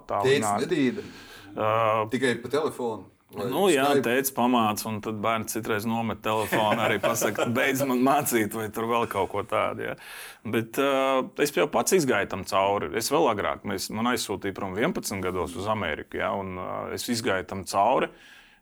[0.64, 1.04] nedīda.
[1.52, 3.10] Uh, Tikai pa telefonu.
[3.36, 8.00] vai Nu, jā, teica, pamāca, un tad bērns citreiz nomet telefonu, arī pasakā, beidz man
[8.08, 9.90] mācīt, vai tur vēl kaut ko tādu.
[9.90, 10.00] Ja.
[10.48, 12.94] Bet uh, es jau pats izgāju tam cauri.
[12.96, 17.10] Es vēl agrāk, mēs, man aizsūtīja prom 11 gados uz Ameriku, ja, un uh, es
[17.12, 18.14] izgāju tam cauri.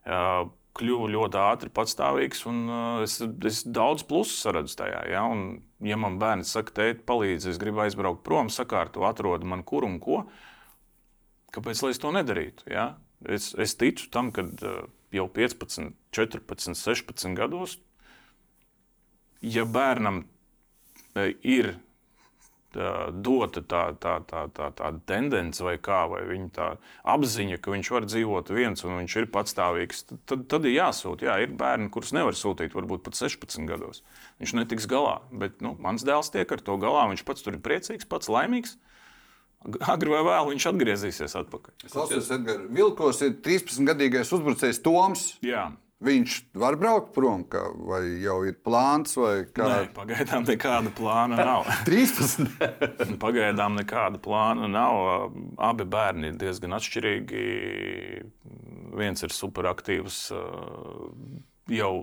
[0.02, 5.06] Uh, Kļuvu ļoti ātri patstāvīgs, un uh, es, es daudz plusu saredzu tajā.
[5.14, 5.24] Ja?
[5.32, 9.88] Un, ja man bērns saka, teikt, palīdzi, es gribu aizbraukt prom, sakārto, atrod man kur
[9.88, 10.26] un ko,
[11.56, 12.68] kāpēc lai es to nedarītu?
[12.74, 12.90] Ja?
[13.24, 14.84] Es, es ticu tam, ka uh,
[15.16, 17.78] jau 15, 14, 16 gados,
[19.40, 21.78] ja bērnam uh, ir
[23.26, 26.68] dota tā, tā, tā, tā, tā tendence, vai kā, vai viņa tā
[27.16, 31.30] apziņa, ka viņš var dzīvot viens un viņš ir patstāvīgs, tad, tad, ir jāsūta.
[31.30, 34.04] Jā, ir bērni, kurus nevar sūtīt, varbūt pat 16 gados.
[34.42, 35.20] Viņš netiks galā.
[35.32, 37.08] Bet nu, mans dēls tiek ar to galā.
[37.14, 38.76] Viņš pats tur ir priecīgs, pats laimīgs.
[39.90, 41.74] Agri vai vēl viņš atgriezīsies atpakaļ.
[41.88, 45.24] Es klausos, Edgars, Vilkos ir 13-gadīgais uzbrucējs Toms.
[45.46, 45.72] Jā,
[46.04, 49.68] Viņš var braukt prom, kā, vai jau ir plāns, vai kā?
[49.72, 51.70] Nē, pagaidām nekāda plāna nav.
[51.88, 52.50] 13.
[53.24, 55.32] Pagaidām nekāda plāna nav.
[55.56, 57.46] Abi bērni ir diezgan atšķirīgi.
[59.00, 60.20] Viens ir superaktīvs,
[61.72, 61.94] jau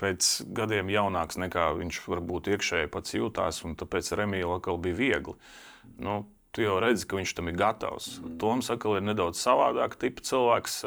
[0.00, 5.36] pēc gadiem jaunāks nekā viņš varbūt iekšēji pats jūtās, un tāpēc Remīla atkal bija viegli.
[6.00, 6.22] Nu,
[6.56, 8.14] tu jau redzi, ka viņš tam ir gatavs.
[8.40, 10.80] Toms atkal ir nedaudz savādāk tipa cilvēks.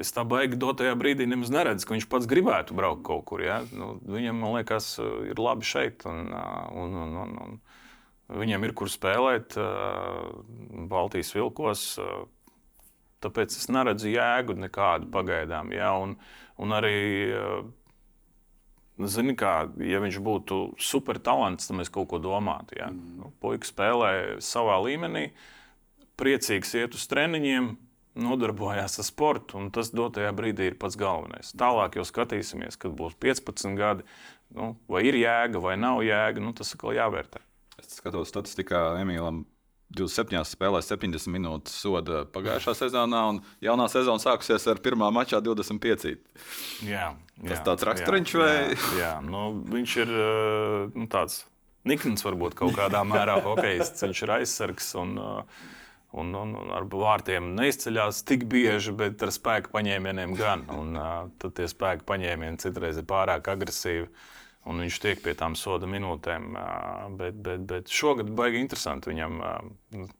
[0.00, 3.44] Es tā baigi dotajā brīdī nemaz neredzu, ka viņš pats gribētu braukt kaut kur.
[3.44, 3.60] Ja?
[3.70, 4.96] Nu, viņam, man liekas,
[5.30, 6.02] ir labi šeit.
[6.10, 9.54] Un, un, un, un, un viņam ir kur spēlēt
[10.90, 11.86] Baltijas vilkos.
[13.22, 15.70] Tāpēc es neredzu jēgu nekādu pagaidām.
[15.76, 15.94] Ja?
[16.02, 16.18] Un,
[16.58, 16.98] un arī,
[19.14, 22.80] zini, kā, ja viņš būtu super talants, tad mēs kaut ko domātu.
[22.82, 22.90] Ja?
[22.90, 23.14] Mm.
[23.22, 25.28] Nu, Puika spēlē savā līmenī,
[26.18, 27.76] priecīgs iet uz treniņiem,
[28.14, 31.54] nodarbojās ar sportu, un tas dotajā brīdī ir pats galvenais.
[31.58, 34.06] Tālāk jau skatīsimies, kad būs 15 gadi,
[34.54, 37.42] nu, vai ir jēga vai nav jēga, nu, tas atkal jāvērtē.
[37.82, 39.44] Es skatos statistikā Emīlam.
[39.94, 46.16] 27 spēlēs 70 minūtes soda pagājušā sezonā, un jaunā sezona sākusies ar pirmā mačā 25.
[46.88, 47.12] Jā,
[47.44, 48.54] Tas tāds raksturiņš vai?
[48.72, 49.12] Jā, jā.
[49.22, 50.12] Nu, viņš ir
[50.94, 51.44] nu, tāds
[51.86, 54.04] nikns, varbūt kaut kādā mērā hokejists.
[54.06, 55.16] Viņš ir aizsargs un,
[56.14, 60.64] un, un, un ar vārtiem neizceļās tik bieži, bet ar spēku paņēmieniem gan.
[60.74, 60.98] Un,
[61.42, 64.08] tad tie spēku paņēmieni citreiz ir pārāk agresīvi.
[64.64, 66.54] Un viņš tiek pie tām soda minūtēm.
[67.18, 69.10] Bet, bet, bet šogad baigi interesanti.
[69.12, 69.42] Viņam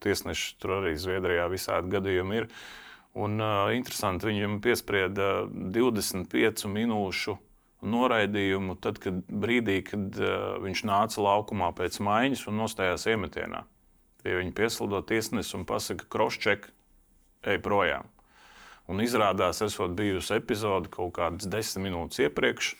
[0.04, 2.50] tiesneši tur arī Zviedrijā visādi gadījumi ir.
[3.14, 7.36] Un uh, interesanti, viņam piesprieda 25 minūšu
[7.86, 13.62] noraidījumu, tad, kad brīdī, kad uh, viņš nāca laukumā pēc maiņas un nostājās iemetienā.
[14.24, 16.70] Pie viņa pieslido tiesnesis un pasaka, krošķek,
[17.52, 18.08] ej projām.
[18.88, 22.74] Un izrādās, esot bijusi epizode kaut kādas desmit minūtes iepriekš.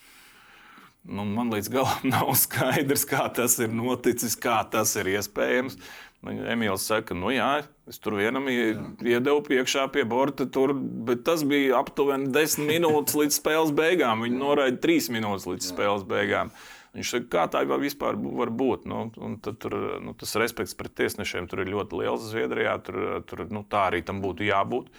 [1.04, 5.78] Nu, man līdz galam nav skaidrs, kā tas ir noticis, kā tas ir iespējams.
[6.24, 7.48] Emīls saka, nu jā,
[7.90, 13.36] es tur vienam iedevu piekšā pie borta, tur, bet tas bija aptuveni 10 minūtes līdz
[13.36, 14.24] spēles beigām.
[14.24, 16.54] Viņi noraida 3 minūtes līdz spēles beigām.
[16.94, 18.86] Viņš saka, kā tā vispār var būt.
[18.86, 19.08] Nu,
[19.42, 19.74] tur,
[20.04, 22.78] nu, tas respekts pret tiesnešiem tur ir ļoti liels Zviedrijā.
[22.86, 24.92] Tur, tur, nu, tā arī tam būtu jābūt.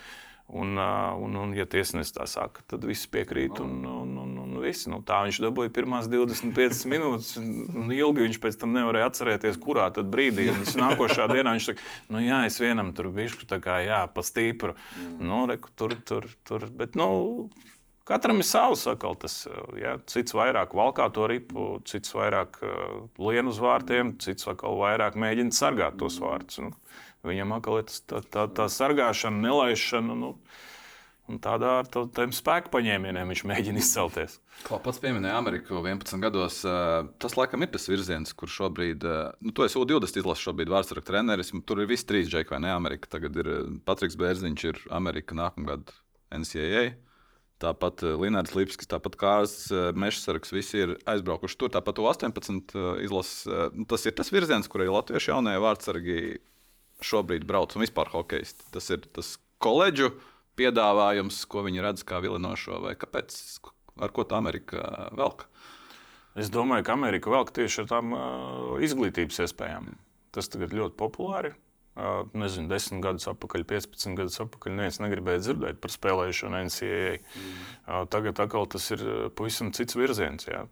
[0.45, 3.57] Un, un, un, ja tiesnesis tā saka, tad viss piekrīt.
[3.63, 7.31] Un, un, un, un viss, nu, tā viņš dabūja pirmās 25 minūtes.
[7.39, 10.51] Un ilgi viņš pēc tam nevarēja atcerēties, kurā brīdī.
[10.51, 14.03] Un viņš nākošā dienā viņš saka, nu, jā, es vienam tur biju tā kā jā,
[14.11, 14.75] pa stīpru.
[15.17, 16.67] Nu, reku, tur, tur, tur.
[16.75, 17.47] Bet, nu,
[18.05, 19.17] Katram ir savs sakals.
[19.23, 19.35] Tas,
[19.81, 25.17] ja, cits vairāk valkā to ripu, cits vairāk uh, lien uz vārtiem, cits atkal vairāk
[25.17, 26.61] mēģina sargāt tos vārtus.
[26.61, 26.73] Nu,
[27.25, 30.15] Viņam atkal ir tā, tā, tā sargāšana, nelaišana.
[30.19, 30.35] Nu,
[31.25, 34.37] un tādā ar tādiem spēku paņēmieniem viņš mēģina izcelties.
[34.67, 36.59] Kā pats pieminēja Ameriku 11 gados,
[37.21, 39.05] tas laikam ir tas virziens, kur šobrīd,
[39.41, 42.61] nu, tu esi U20 izlases šobrīd vārdsargu treneris, un tur ir visi trīs džeki, vai
[42.67, 42.75] ne?
[42.75, 43.49] Amerika tagad ir
[43.89, 45.89] Patriks Bērziņš, ir Amerika nākamgad
[46.35, 46.91] NCAA.
[47.63, 49.55] Tāpat Linnards Lipskis, tāpat Kārs
[49.95, 51.71] Mešsargs, visi ir aizbraukuši tur.
[51.71, 52.75] Tāpat U18
[53.05, 53.45] izlases.
[53.87, 56.17] Tas ir tas virziens, kur arī latviešu jaunie vārdsargi
[57.05, 58.67] šobrīd brauc un vispār hokeisti.
[58.75, 60.11] Tas ir tas koledžu
[60.59, 63.35] piedāvājums, ko viņi redz kā vilinošo, vai kāpēc,
[64.03, 65.47] ar ko tā Amerika velk?
[66.35, 68.15] Es domāju, ka Amerika velk tieši ar tām
[68.83, 69.93] izglītības iespējām.
[70.35, 71.55] Tas tagad ļoti populāri.
[71.55, 71.64] Uh,
[72.35, 74.75] nezinu, 10 gadus atpakaļ, 15 gadus atpakaļ.
[74.75, 77.13] Neviens negribēja dzirdēt par spēlēšanu NCAA.
[77.21, 78.09] Mm.
[78.11, 79.03] Tagad atkal tas ir
[79.37, 80.47] pavisam cits virziens.
[80.49, 80.65] Jā.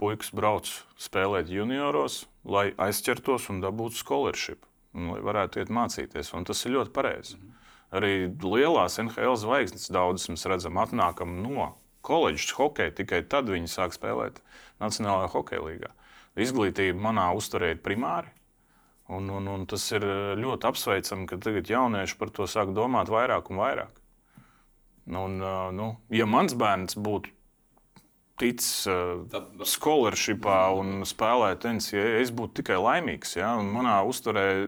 [0.00, 6.34] Puikas brauc spēlēt junioros, lai aizķertos un dabūtu scholarship, un lai varētu iet mācīties.
[6.34, 7.38] Un tas ir ļoti pareizi.
[7.38, 7.56] Mm.
[7.96, 13.94] Arī lielās NHL zvaigznes daudzas mēs redzam, atnākam no koledžas hokeja, tikai tad viņi sāk
[13.94, 14.42] spēlēt
[14.82, 15.92] Nacionālajā hokeja līgā.
[16.36, 18.28] Izglītība manā uzturē ir primāra.
[19.08, 23.10] Un, un, un tas ir eh, ļoti apsveicami, ka tagad jaunieši par to sāk domāt
[23.12, 24.00] vairāk un vairāk.
[25.06, 27.30] Un, eh, nu, ja mans bērns būtu
[28.36, 29.22] ticis uh,
[29.64, 33.36] scholarshipā un spēlēt NCAA, es būtu tikai laimīgs.
[33.38, 33.54] Ja?
[33.56, 34.66] Un manā uzturē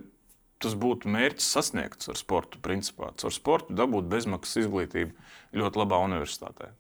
[0.62, 2.61] tas būtu mērķis sasniegts ar sportu.
[2.64, 3.12] Principā.
[3.12, 6.72] Ar sportu dabūt bezmaksas izglītību ļoti labā universitātē.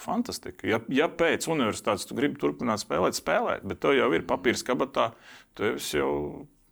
[0.00, 0.68] Fantastiski.
[0.70, 5.10] Ja, ja pēc universitātes tu gribi turpināt spēlēt, spēlēt, bet tev jau ir papīrs kabatā,
[5.56, 6.12] tev jau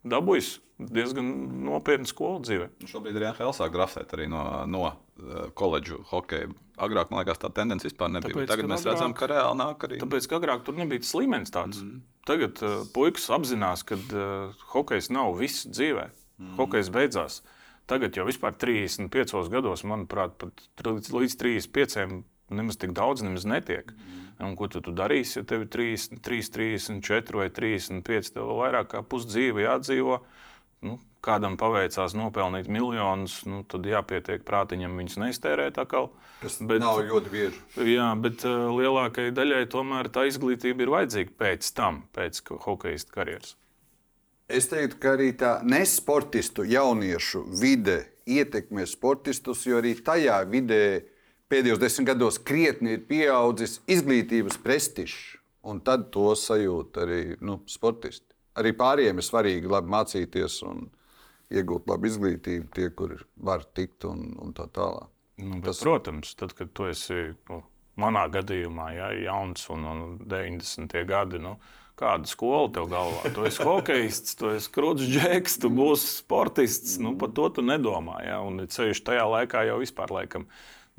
[0.05, 1.29] dabūjis diezgan
[1.65, 2.69] nopietnu skolu dzīvē.
[2.83, 6.51] Nu, šobrīd arī NHL sāk grafēt arī no, no uh, koledžu hokeja.
[6.85, 8.35] Agrāk, man liekas, tā tendence vispār nebija.
[8.35, 10.01] Tāpēc, Tagad mēs agrāk, redzam, ka reāli nāk arī.
[10.03, 11.83] Tāpēc, ka agrāk tur nebija tas līmenis tāds.
[11.85, 12.01] Mm.
[12.27, 16.09] Tagad uh, puikas apzinās, ka uh, hokejs nav viss dzīvē.
[16.43, 16.57] Mm.
[16.59, 17.39] Hokejs beidzās.
[17.91, 20.65] Tagad jau vispār 35 gados, manuprāt, pat
[21.15, 22.25] līdz 35
[22.55, 23.95] nemaz tik daudz nemaz netiek.
[23.95, 24.24] Mm.
[24.43, 28.91] Un ko tu, tu darīsi, ja tev ir 3, 3, 34 vai 35, tev vairāk
[28.95, 30.19] kā pusdzīve jādzīvo.
[30.85, 35.79] Nu, kādam paveicās nopelnīt miljonus, nu, tad jāpietiek prātiņam viņus neiztērēt.
[35.81, 36.11] Atkal.
[36.43, 37.63] Tas bet, nav ļoti bieži.
[37.95, 43.55] Jā, bet uh, lielākajai daļai tomēr tā izglītība ir vajadzīga pēc tam, pēc hokeja karjeras.
[44.51, 50.85] Es teiktu, ka arī tā nesportistu jauniešu vide ietekmē sportistus, jo arī tajā vidē
[51.53, 55.17] pēdējos desmit gados krietni ir pieaudzis izglītības prestižs,
[55.65, 58.29] un tad to sajūt arī nu, sportisti.
[58.61, 60.87] Arī pārējiem ir svarīgi labi mācīties un
[61.55, 65.11] iegūt labu izglītību, tie, kuri var tikt un, un tā tālāk.
[65.43, 65.81] Nu, bet, Tas...
[65.83, 67.63] Protams, tad, kad tu esi nu,
[68.01, 70.95] manā gadījumā ja, jauns un, un 90.
[71.09, 71.43] gadi.
[71.43, 71.57] Nu,
[71.95, 73.31] Kāda skola tev galvā?
[73.31, 76.97] Tu esi hokejists, tu esi krūtis džeks, tu būsi sportists.
[76.99, 78.19] Nu, par to tu nedomā.
[78.27, 78.41] Ja?
[78.43, 80.49] Un ceļš tajā laikā jau vispār laikam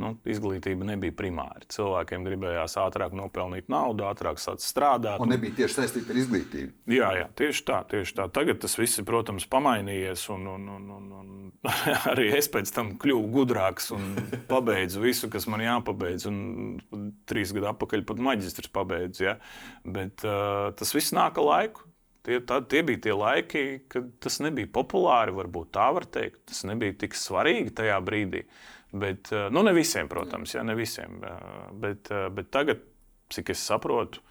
[0.01, 1.63] nu, izglītība nebija primāra.
[1.71, 5.21] Cilvēkiem gribējās ātrāk nopelnīt naudu, ātrāk strādāt.
[5.23, 6.73] Un nebija tieši saistīta ar izglītību.
[6.91, 8.27] Jā, jā tieši, tā, tieši tā.
[8.35, 10.27] Tagad tas viss protams, pamainījies.
[10.35, 11.71] Un, un, un, un, un
[12.11, 14.11] arī es pēc tam kļuvu gudrāks un
[14.51, 16.27] pabeidzu visu, kas man jāpabeidz.
[16.31, 19.29] Un trīs gadu atpakaļ pat maģistrs pabeidzu.
[19.29, 19.39] Ja?
[19.87, 21.87] Bet uh, tas viss nāk ar laiku.
[22.25, 26.39] Tie, tā, tie bija tie laiki, kad tas nebija populāri, varbūt tā var teikt.
[26.49, 28.41] Tas nebija tik svarīgi tajā brīdī.
[28.41, 31.19] Uh, Bet, eh, nu, ne visiem, protams, jā, ne visiem.
[31.73, 32.83] Bet, eh, bet tagad,
[33.33, 34.21] cik es saprotu,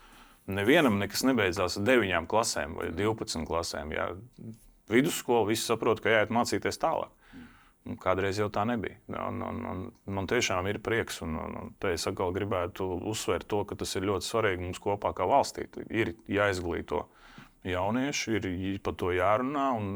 [0.47, 3.93] nevienam nekas nebeidzās ar 9 klasēm vai 12 klasēm.
[3.93, 4.09] Jā.
[4.89, 7.13] Vidusskola visi saprot, ka jāiet mācīties tālāk.
[7.85, 8.97] Nu, kādreiz jau tā nebija.
[9.13, 13.45] Un, un, un man tiešām ir prieks, un, un, un te es atkal gribētu uzsvērt
[13.49, 15.67] to, ka tas ir ļoti svarīgi mums kopā kā valstī.
[15.93, 17.03] Ir jāizglīto
[17.69, 19.71] jaunieši, ir par to jārunā.
[19.79, 19.91] Un,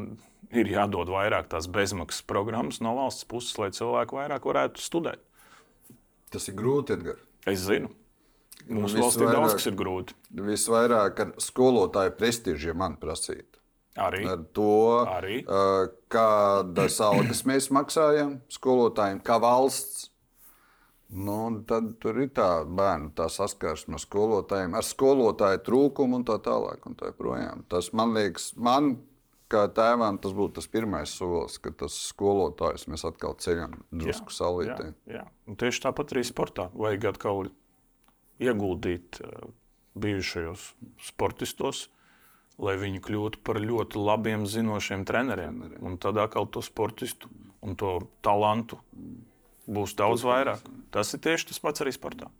[0.54, 5.22] ir jādod vairāk tās bezmaksas programmas no valsts puses, lai cilvēki vairāk varētu studēt.
[6.32, 7.24] Tas ir grūti, Edgars.
[7.48, 7.90] Es zinu.
[8.68, 10.16] Mums valstī vairāk, daudz kas ir grūti.
[10.44, 13.60] Visvairāk ar skolotāju prestižu, ja man prasītu.
[13.98, 14.22] Arī.
[14.30, 14.74] Ar to,
[15.10, 15.38] Arī.
[16.12, 20.07] Kādas algas mēs maksājam skolotājiem, kā valsts.
[21.08, 26.36] Nu, tad tur ir tā bērnu tā saskarsme ar skolotājiem, ar skolotāju trūkumu un tā
[26.44, 26.84] tālāk.
[26.84, 27.14] Un tā
[27.72, 28.98] tas man liekas, man
[29.48, 34.90] kā tēvam tas būtu tas pirmais solis, ka tas skolotājs mēs atkal ceļam drusku salītē.
[35.08, 35.54] Jā, jā.
[35.62, 37.48] Tieši tāpat arī sportā vajag atkal
[38.44, 39.48] ieguldīt uh,
[39.98, 40.66] bijušajos
[41.08, 41.86] sportistos,
[42.60, 45.62] lai viņi kļūtu par ļoti labiem, zinošiem treneriem.
[45.62, 45.88] treneriem.
[45.88, 47.32] Un tad atkal to sportistu
[47.64, 48.76] un to talantu
[49.68, 50.62] būs daudz vairāk.
[50.94, 52.30] Tas ir tieši tas pats arī sportā.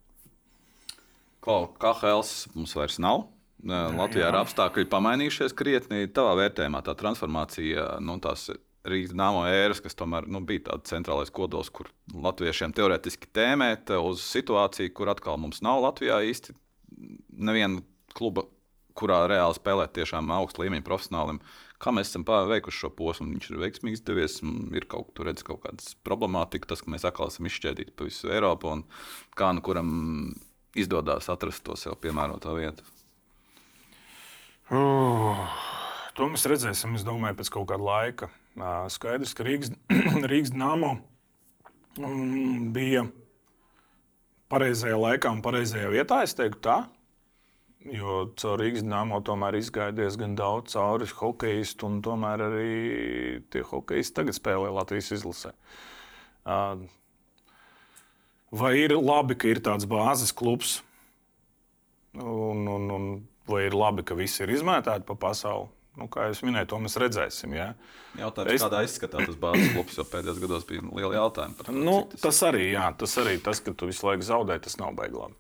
[1.44, 3.28] Klau, kā Hels mums vairs nav?
[3.68, 4.30] Latvijā jā.
[4.30, 6.06] ir apstākļi pamainījušies krietni.
[6.14, 8.48] Tavā vērtējumā tā transformācija, nu, tās
[8.88, 14.22] Rīgas dāmo ēras, kas tomēr nu, bija tāds centrālais kodols, kur latviešiem teorētiski tēmēt uz
[14.24, 16.54] situāciju, kur atkal mums nav Latvijā īsti
[17.34, 17.82] neviena
[18.16, 18.46] kluba,
[18.98, 21.42] kurā reāli spēlēt tiešām augstu līmeņa profesionālim.
[21.78, 23.28] Kā mēs esam veikuši šo posmu?
[23.30, 24.40] Viņš ir veiksmīgi izdevies.
[24.74, 28.32] Ir kaut, tur redz kaut kādas problemātikas, tas, ka mēs atkal esam izšķērdīti pa visu
[28.34, 28.82] Eiropu un
[29.38, 29.92] kā nu kuram
[30.78, 32.86] izdodas atrast to sev piemēroto vietu.
[34.68, 35.46] Uh,
[36.18, 38.32] to mēs redzēsim, es domāju, pēc kaut kāda laika.
[38.92, 39.70] Skaidrs, ka Rīgas,
[40.32, 40.96] Rīgas dāmo
[42.02, 43.06] um, bija
[44.50, 46.24] pareizajā laikā un pareizajā vietā.
[46.26, 46.78] Es teiktu, tā.
[47.86, 52.72] Jo caur Rīgas dāmo tomēr izgāja diezgan daudz cauri hokeistu, un tomēr arī
[53.54, 55.54] tie hokeisti tagad spēlē Latvijas izlasē.
[58.50, 60.78] Vai ir labi, ka ir tāds bāzes klubs,
[62.18, 63.08] un, un, un
[63.48, 65.70] vai ir labi, ka visi ir izmētāti pa pasauli?
[65.98, 67.54] Nu, kā jau minēju, to mēs redzēsim.
[67.58, 67.72] Ja?
[68.18, 68.62] Jautājums, es...
[68.62, 71.74] kādā izskatās tas bāzes klubs, jo pēdējos gados bija liela jautājuma par to.
[71.74, 72.22] Nu, tas...
[72.28, 75.34] tas arī, jā, tas arī tas, ka tu visu laiku zaudē, tas nav baigi labi.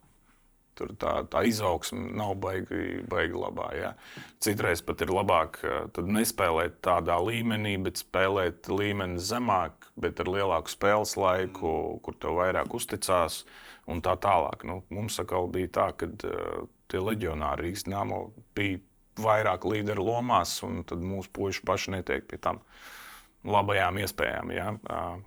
[0.78, 3.68] Tur tā, tā izaugsme nav baigi, baigi labā.
[3.74, 3.92] Ja?
[4.44, 5.58] Citreiz pat ir labāk
[5.98, 11.72] nespēlēt tādā līmenī, bet spēlēt līmeni zemāk, bet ar lielāku spēles laiku,
[12.04, 13.42] kur tev vairāk uzticās
[13.90, 14.62] un tā tālāk.
[14.68, 18.82] Nu, mums atkal bija tā, ka uh, tie leģionāri Rīgas Nāmo bija
[19.18, 22.62] vairāk līderu lomās, un tad mūsu puiši paši netiek pie tam
[23.48, 24.54] labajām iespējām.
[24.54, 24.70] Ja?
[24.86, 25.18] Uh,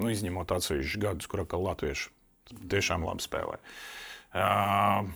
[0.00, 2.10] nu, izņemot atsevišķus gadus, kur atkal latvieši
[2.70, 3.60] tiešām labi spēlē.
[4.34, 5.06] Uh,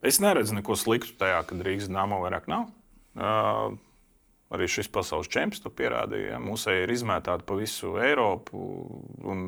[0.00, 2.70] es neredzu neko sliktu tajā, ka Rīgas dāmas vairāk nav.
[3.14, 3.76] Uh,
[4.54, 6.34] arī šis pasaules čempions to pierādīja.
[6.34, 6.40] Ja?
[6.42, 8.64] Mūsēji ir izmētāti pa visu Eiropu
[9.24, 9.44] un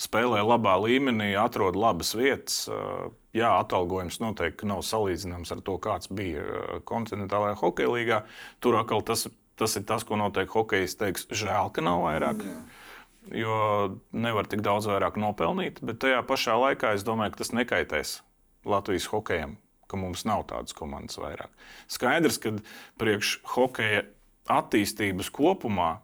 [0.00, 2.64] spēlē labā līmenī, atrod labas vietas.
[3.34, 6.44] Jā, atalgojums noteikti nav salīdzināms ar to, kāds bija
[6.88, 8.20] kontinentālajā hokeja līgā.
[8.62, 9.28] Tur atkal tas,
[9.58, 12.44] tas ir tas, ko noteikti hokejs teiks, žēl, ka nav vairāk.
[13.32, 13.56] Jo
[14.12, 18.18] nevar tik daudz vairāk nopelnīt, bet tajā pašā laikā es domāju, ka tas nekaitēs
[18.68, 19.56] Latvijas hokejam,
[19.90, 21.52] ka mums nav tādas komandas vairāk.
[21.90, 22.54] Skaidrs, ka
[23.00, 24.04] priekš hokeja
[24.50, 25.98] attīstības kopumā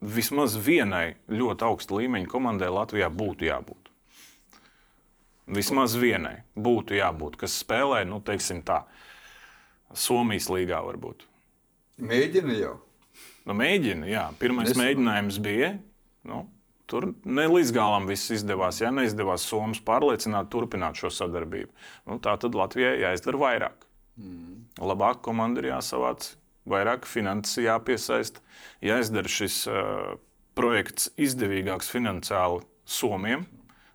[0.00, 3.90] vismaz vienai ļoti augsta līmeņa komandai Latvijā būtu jābūt.
[5.46, 8.82] Vismaz vienai būtu jābūt, kas spēlē, nu, teiksim tā,
[9.94, 11.22] Somijas līgā varbūt.
[12.02, 12.72] Mēģina jau.
[13.46, 14.24] Nu, mēģina, jā.
[14.40, 14.78] Pirmais es...
[14.78, 15.76] mēģinājums bija.
[16.26, 16.42] Nu,
[16.90, 18.80] tur ne līdz galam viss izdevās.
[18.82, 21.72] Ja neizdevās Somijas pārliecināt, turpināt šo sadarbību.
[22.10, 23.88] Nu, tā tad Latvijai jāizdara vairāk.
[24.20, 24.62] Mm.
[24.80, 26.30] Labāk komanda ir jāsavāc,
[26.68, 28.42] vairāk finanses jāpiesaista,
[28.84, 30.16] jāizdara šis uh,
[30.56, 33.44] projekts izdevīgāks finansiāli Somijam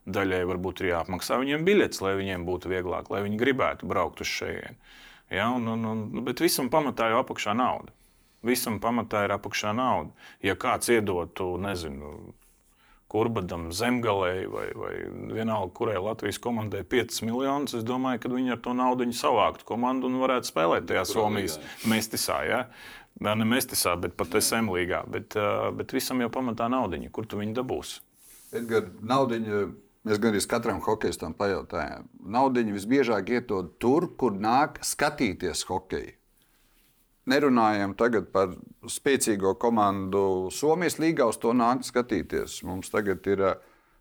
[0.09, 4.29] Daļai varbūt ir jāapmaksā viņiem biļets, lai viņiem būtu vieglāk, lai viņi gribētu braukt uz
[4.31, 4.77] šejienu.
[5.31, 7.93] Ja, un, un, un, nu, bet visam pamatā jau apakšā nauda.
[8.41, 10.09] Visam pamatā ir apakšā nauda.
[10.41, 12.33] Ja kāds iedotu, nezinu,
[13.11, 14.93] Kurbadam, Zemgalei vai, vai
[15.35, 20.07] vienalga, kurai Latvijas komandai 5 miljonus, es domāju, ka viņi ar to naudu savāktu komandu
[20.07, 21.59] un varētu spēlēt tajā Somijas
[21.91, 22.39] mestisā.
[22.47, 22.63] Ja?
[23.19, 25.03] Ne mestisā, bet pat SM līgā.
[25.11, 25.35] Bet,
[25.75, 27.11] bet visam jau pamatā naudiņa.
[27.11, 27.99] Kur tu viņu dabūsi?
[28.55, 29.65] Edgars, naudiņa
[30.01, 32.07] Mēs gan arī katram hokeistam pajautājām.
[32.33, 36.15] Naudiņu visbiežāk ietod tur, kur nāk skatīties hokeju.
[37.29, 38.55] Nerunājam tagad par
[38.89, 42.63] spēcīgo komandu Somijas līgā, uz to nāk skatīties.
[42.65, 43.59] Mums tagad ir uh,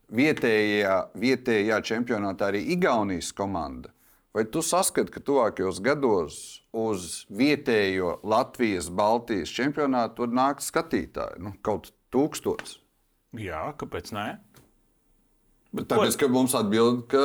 [0.08, 3.92] vietējā, vietējā čempionātā arī Igaunijas komanda.
[4.32, 6.36] Vai tu saskati, ka tuvākajos gados
[6.70, 11.42] uz vietējo Latvijas, Baltijas čempionātu tur nāk skatītāji?
[11.42, 12.78] Nu, kaut tūkstotis.
[13.36, 14.28] Jā, kāpēc ne?
[15.74, 17.20] Bet tāpēc, ka mums atbild, ka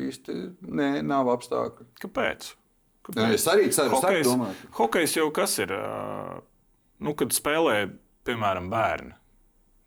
[0.00, 0.34] īsti
[0.68, 1.86] nē, nav apstākļu.
[2.00, 2.50] Kāpēc?
[3.16, 4.58] Nē, es arī ceru, ka tas ir.
[4.76, 5.72] Hokejs jau kas ir?
[7.00, 7.88] Nu, kad spēlē,
[8.28, 9.14] piemēram, bērni,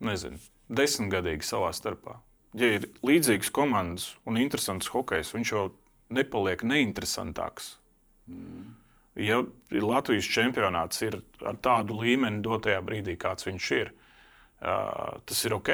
[0.07, 0.39] nezinu,
[0.72, 2.17] desmitgadīgi savā starpā.
[2.57, 5.69] Ja ir līdzīgas komandas un interesants hokejs, viņš jau
[6.11, 7.76] nepaliek neinteresantāks.
[8.32, 8.74] Mm.
[9.22, 9.41] Ja
[9.72, 13.91] Latvijas čempionāts ir ar tādu līmeni dotajā brīdī, kāds viņš ir,
[14.61, 15.72] tas ir ok.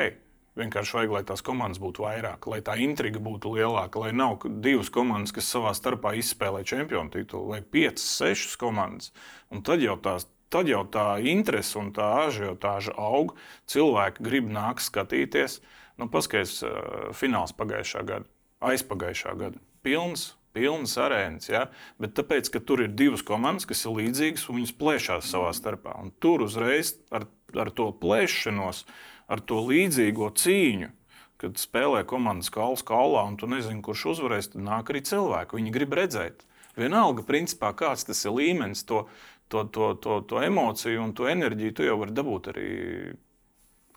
[0.58, 4.90] Vienkārši vajag, lai tās komandas būtu vairāk, lai tā intriga būtu lielāka, lai nav divas
[4.94, 9.12] komandas, kas savā starpā izspēlē čempionu titulu, vai piecas, sešas komandas.
[9.54, 13.36] Un tad jau, tās, tad jau tā interese un tā ažiotāža aug.
[13.70, 15.60] Cilvēki grib nākt skatīties.
[16.02, 16.74] Nu, Paskaidrs, uh,
[17.18, 18.30] fināls pagājušā gada,
[18.66, 19.62] aizpagājušā gada.
[19.86, 21.50] Pilns, pilnas arēnas.
[21.52, 21.68] Ja?
[22.02, 25.98] Bet tāpēc, ka tur ir divas komandas, kas ir līdzīgas, un viņas plēšās savā starpā.
[26.02, 28.84] Un tur uzreiz ar, ar to plēšanos
[29.28, 30.92] ar to līdzīgo cīņu.
[31.38, 35.60] Kad spēlē komandas kauls kaulā, un tu nezini, kurš uzvarēs, tad nāk arī cilvēki.
[35.60, 36.48] Viņi grib redzēt.
[36.78, 39.04] Vienalga, principā, kāds tas ir līmenis, to,
[39.50, 42.72] to, to, to, to emociju un to enerģiju tu jau vari dabūt arī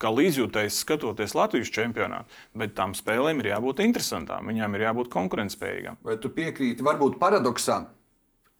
[0.00, 2.38] kā līdzjūtējs skatoties Latvijas čempionātu.
[2.56, 6.00] Bet tām spēlēm ir jābūt interesantām, viņām ir jābūt konkurētspējīgām.
[6.06, 7.82] Vai tu piekrīti, varbūt paradoksā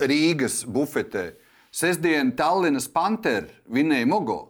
[0.00, 1.30] Rīgas bufetē?
[1.72, 4.40] Sestdien Tallinas Panther vinēja Mogo.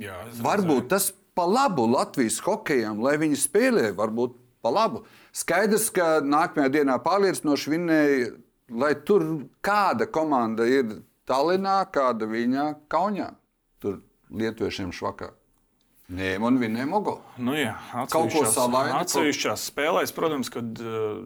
[0.00, 1.10] Jā, varbūt tas
[1.40, 5.06] pa labu Latvijas hokejam, lai viņi spēlē, varbūt pa labu.
[5.32, 8.26] Skaidrs, ka nākamajā dienā pārliecinoši vinnēja,
[8.76, 9.24] lai tur
[9.64, 13.30] kāda komanda ir Tallinā, kāda viņa Kaunijā.
[13.80, 15.30] Tur lietuviešiem švakā.
[16.12, 17.20] Nē, man vinēja Mogo.
[17.40, 17.72] Nu jā,
[18.12, 18.98] kaut ko savādāk.
[19.06, 21.22] Atsevišķās spēlēs, protams, kad uh,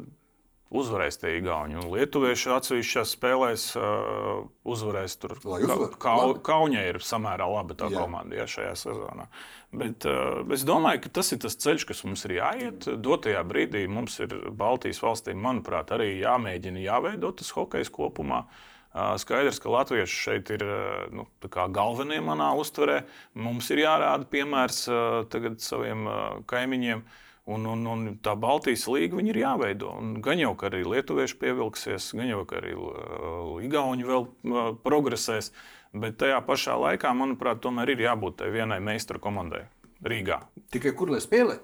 [0.75, 1.79] uzvarēs tie Igauni.
[1.79, 5.37] Un Lietuvieši atsevišķās spēlēs uh, uzvarēs tur.
[5.41, 6.41] Ka, Labi.
[6.45, 8.03] Kaunija ir samērā laba tā Jā.
[8.03, 9.29] komanda ja, šajā sezonā.
[9.75, 12.91] Bet uh, es domāju, ka tas ir tas ceļš, kas mums ir jāiet.
[13.07, 18.45] Dotajā brīdī mums ir Baltijas valstīm, manuprāt, arī jāmēģina jāveido tas hokejs kopumā.
[18.45, 21.27] Uh, Skaidrs, ka latvieši šeit ir uh, nu,
[21.75, 23.01] galvenie manā uztverē.
[23.35, 26.19] Mums ir jārāda piemērs uh, saviem uh,
[26.51, 27.03] kaimiņiem.
[27.45, 29.91] Un, un, un tā Baltijas līnija ir jāveido.
[30.01, 35.53] Un gan jau arī lietuvieši pievilksies, gan jau arī uh, Igauni vēl uh, progresēs.
[35.95, 39.67] Bet tajā pašā laikā, manuprāt, tomēr ir jābūt tai vienai meistara komandai
[40.05, 40.41] Rīgā.
[40.73, 41.61] Tikai kur lai spēlē?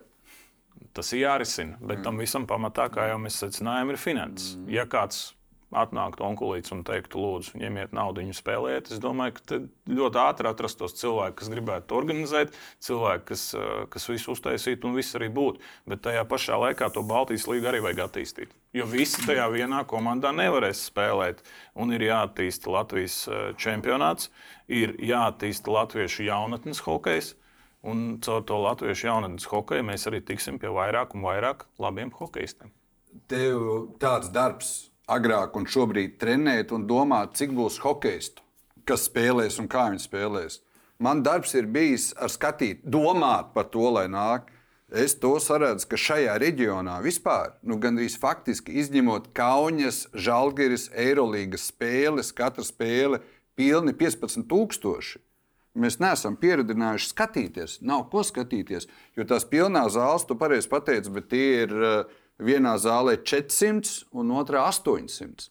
[0.95, 1.81] Tas ir jārisina.
[1.81, 4.55] Bet tam visam pamatā, kā jau mēs secinājām, ir finanses.
[4.70, 5.31] Ja kāds
[5.71, 9.59] atnāktu onkulīts un teiktu, lūdzu, ņemiet naudu, viņu spēlējiet, es domāju, ka
[9.91, 13.45] ļoti ātri atrastos cilvēki, kas gribētu to organizēt, cilvēki, kas,
[13.93, 15.62] kas visu uztaisītu un viss arī būtu.
[15.91, 18.55] Bet tajā pašā laikā to Baltijas līgu arī vajag attīstīt.
[18.75, 21.45] Jo visi tajā vienā komandā nevarēs spēlēt.
[21.79, 23.23] Un ir jāattīsta Latvijas
[23.59, 24.31] čempionāts,
[24.71, 27.35] ir jāattīsta latviešu jaunatnes hokejs.
[27.87, 32.75] Un caur to latviešu jaunatnes hokeju mēs arī tiksim pie vairāk un vairāk labiem hokeistiem.
[33.31, 33.62] Tev
[34.03, 38.44] tāds darbs agrāk un šobrīd trenēt un domāt, cik būs hokeistu,
[38.86, 40.61] kas spēlēs un kā viņi spēlēs.
[41.00, 44.50] Man darbs ir bijis ar skatīt, domāt par to, lai nāk.
[44.90, 52.32] Es to saredzu, ka šajā reģionā vispār, nu, gandrīz faktiski izņemot Kaunas, Žalgiris, Eirolandes spēles,
[52.34, 53.22] katra spēle
[53.54, 55.22] pilni 15,000.
[55.78, 58.88] Mēs neesam pieredzinājuši skatīties, nav ko skatīties.
[59.16, 64.32] Jo tās pilnās zāles, tu pareizi pateici, bet tie ir uh, vienā zālē 400 un
[64.41, 65.51] otrā 800.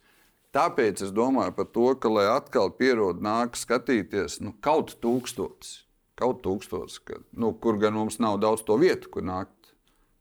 [0.56, 5.84] Tāpēc es domāju par to, ka, lai atkal pierod nāk skatīties, nu, kaut tūkstotis,
[6.18, 9.74] kaut tūkstotis, ka, nu, kur gan mums nav daudz to vietu, kur nākt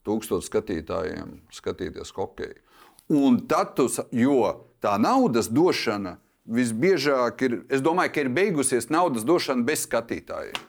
[0.05, 2.61] tūkstotis skatītājiem skatīties hokeju.
[3.17, 4.43] Un tad, tu, jo
[4.85, 10.61] tā naudas došana visbiežāk ir, es domāju, ka ir beigusies naudas došana bez skatītājiem.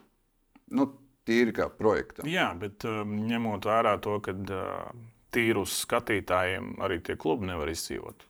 [0.71, 0.87] Nu,
[1.27, 2.27] tīri kā projektam.
[2.29, 4.87] Jā, bet um, ņemot vērā to, ka uh,
[5.31, 8.25] tīri uz skatītājiem arī tie klubi nevar izdzīvot.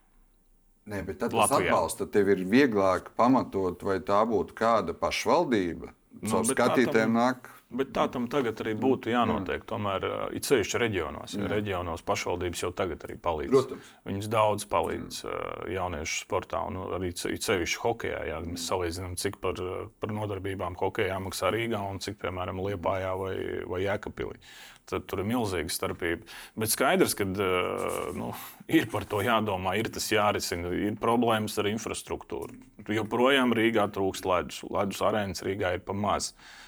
[0.89, 5.91] Nē, bet tad tas atbalsta tev ir vieglāk pamatot, vai tā būtu kāda pašvaldība.
[6.21, 7.49] Nu, Caur bet tā skatītājiem tam- nāk.
[7.69, 9.61] Bet tā tam tagad arī būtu jānotiek.
[9.69, 13.51] Tomēr it sevišķi reģionos, jo reģionos pašvaldības jau tagad arī palīdz.
[13.53, 13.89] Protams.
[14.09, 15.19] Viņas daudz palīdz
[15.75, 18.23] jauniešu sportā un arī it sevišķi hokeja.
[18.25, 19.61] Jā, mēs salīdzinām, cik par,
[20.01, 23.35] par nodarbībām hokeja maksā Rīgā un cik, piemēram, Liepājā vai,
[23.69, 24.41] vai Jēkabpilī.
[24.89, 26.25] Tad tur ir milzīga starpība.
[26.57, 28.31] Bet skaidrs, ka nu,
[28.65, 30.71] ir par to jādomā, ir tas jārisina.
[30.73, 32.57] Ir problēmas ar infrastruktūru.
[32.97, 34.63] Joprojām Rīgā trūkst ledus.
[34.65, 36.31] Ledus arēnas Rīgā ir pa maz.
[36.33, 36.65] Uh,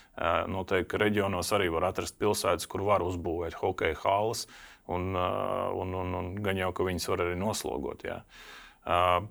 [0.51, 4.45] Noteikti, reģionos arī var atrast pilsētas, kur var uzbūvēt hokeja halas,
[4.91, 8.05] un, uh, un, un, un gan jau, ka viņas var arī noslogot.
[8.05, 8.21] Jā.
[8.81, 9.29] Uh,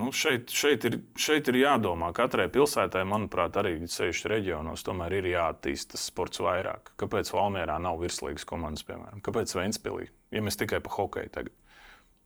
[0.00, 2.12] Nu, šeit, šeit, ir, šeit ir jādomā.
[2.16, 6.92] Katrai pilsētai, manuprāt, arī sevišķi reģionos, tomēr ir jāattīsta sports vairāk.
[7.00, 9.20] Kāpēc Valmjerā nav virslīgas komandas, piemēram?
[9.26, 10.06] Kāpēc Vēnspilī?
[10.32, 11.56] Ja mēs tikai par hokeju tagad.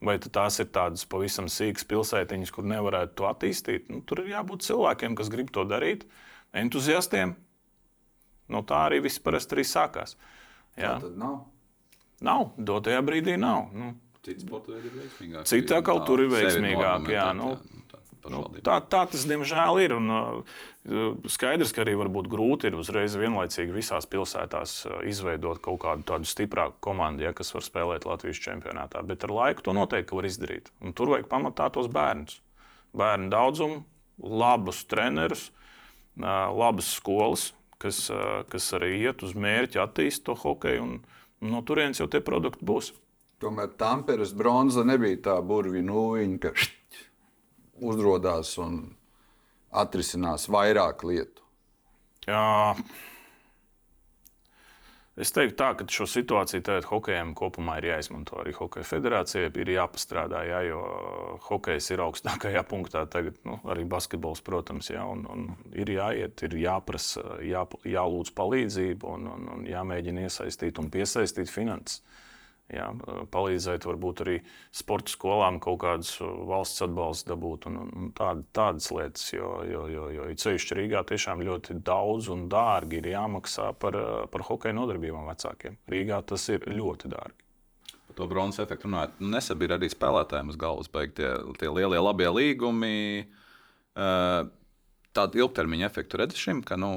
[0.04, 3.88] Vai tās ir tādas pavisam sīkas pilsētiņas, kur nevarētu to attīstīt?
[3.90, 6.04] Nu, tur ir jābūt cilvēkiem, kas grib to darīt,
[6.54, 7.34] entuziastiem.
[8.52, 10.16] No tā arī viss parasti arī sākās.
[10.76, 11.36] Jā, Tā tad nav.
[12.24, 13.70] nav, dotajā brīdī nav.
[13.72, 13.94] Nu,
[14.24, 15.48] Cits sports veidi ir veiksmīgāk.
[15.48, 17.54] Citi atkal tur ir veiksmīgāk, jā, nu,
[18.24, 19.92] Nu, tā, tā tas, diemžēl, ir.
[19.98, 21.92] Un, uh, skaidrs, ka arī
[22.32, 27.52] grūti ir uzreiz vienlaicīgi visās pilsētās uh, izveidot kaut kādu tādu stiprāku komandu, ja, kas
[27.52, 29.02] var spēlēt Latvijas čempionātā.
[29.04, 30.72] Bet ar laiku to noteikti var izdarīt.
[30.80, 32.40] Un tur vajag pamatā tos bērnus.
[32.96, 33.82] Bērnu daudzumu,
[34.24, 35.63] labus trenerus, uh,
[36.20, 37.52] labas skolas,
[37.82, 38.08] kas,
[38.50, 41.00] kas arī iet uz mērķi attīstīt to hokeju.
[41.44, 42.92] No turienes jau tie produkti būs.
[43.42, 47.00] Tomēr Tamperes bronza nebija tā burvīga nūjiņa, ka šķiet,
[47.84, 48.78] uzrādās un
[49.74, 51.42] atrisinās vairāk lietu.
[52.28, 52.74] Jā.
[55.14, 58.40] Es teiktu, tā, ka šo situāciju tagad hokejam kopumā ir jāizmanto.
[58.42, 60.80] Arī Hokeja federācijai ir jāpastrādā, jā, jo
[61.46, 63.04] hokejs ir augstākajā punktā.
[63.10, 69.14] Tagad nu, arī basketbols, protams, jā, un, un ir jāiet, ir jāprasa, jā, jālūdz palīdzību
[69.14, 72.02] un, un, un jāmēģina iesaistīt un piesaistīt finanses.
[72.72, 72.86] Jā,
[73.28, 74.38] palīdzēt, varbūt arī
[74.72, 76.14] sporta skolām kaut kādus
[76.48, 79.26] valsts atbalstu dabūt un, un tād, tādas lietas.
[79.34, 83.98] Jo, jo, jo, jo sevišķi Rīgā tiešām ļoti daudz un dārgi ir jāmaksā par,
[84.32, 85.76] par hokeja nodarbībām vecākiem.
[85.92, 87.44] Rīgā tas ir ļoti dārgi.
[88.08, 92.00] Par to bronzas efektu runājot, nu, nesabīra arī spēlētājiem uz galvas beigt tie, tie lielie
[92.00, 92.98] labie līgumi.
[93.94, 94.48] Uh,
[95.14, 96.90] tādu ilgtermiņa efektu redzi šim, ka nu,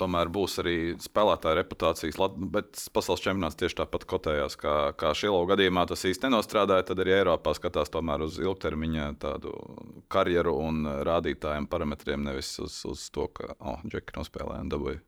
[0.00, 2.18] tomēr būs arī spēlētāja reputācijas,
[2.52, 6.88] bet pasaules čempionāts tieši tāpat kotējās, kā, kā Šilovas gadījumā tas īsti nenostrādāja.
[6.90, 9.54] Tad arī Eiropā skatās tomēr uz ilgtermiņa tādu
[10.12, 15.04] karjeru un rādītājiem, parametriem, nevis uz, uz to, ka oh, Džeki nospēlēja un dabūja.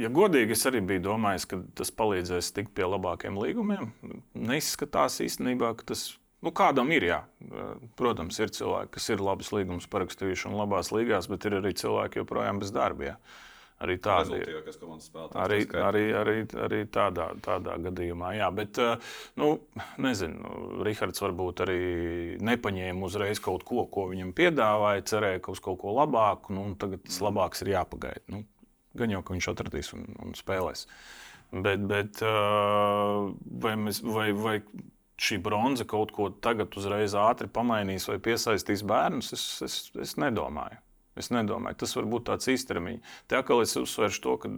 [0.00, 3.90] Ja godīgi, es arī biju domājis, ka tas palīdzēs tikt pie labākiem līgumiem.
[4.38, 6.06] Neizskatās īstenībā, ka tas
[6.40, 7.20] Nu, kādam ir, jā.
[8.00, 12.22] Protams, ir cilvēki, kas ir labas līgumus parakstījuši un labās līgās, bet ir arī cilvēki
[12.22, 13.10] joprojām bez darba.
[13.10, 13.16] Jā.
[13.80, 14.50] Arī tādi ir.
[15.40, 16.34] Arī, arī, arī,
[16.66, 18.50] arī tādā, tādā gadījumā, jā.
[18.52, 18.80] Bet,
[19.40, 19.48] nu,
[20.04, 20.52] nezinu,
[20.84, 21.80] Rihards varbūt arī
[22.44, 27.04] nepaņēma uzreiz kaut ko, ko viņam piedāvāja, cerēja, ka uz kaut ko labāku, nu, tagad
[27.08, 28.24] tas labāks ir jāpagaida.
[28.32, 28.44] Nu,
[29.00, 30.84] gan jau, ka viņš atradīs un, un spēlēs.
[31.50, 34.58] Bet, bet vai, mēs, vai, vai
[35.20, 39.76] šī bronza kaut ko tagad uzreiz ātri pamainīs vai piesaistīs bērnus, es, es,
[40.08, 40.80] es nedomāju.
[41.18, 43.14] Es nedomāju, tas var būt tāds īstermiņš.
[43.28, 44.50] Te atkal es uzsveršu to, ka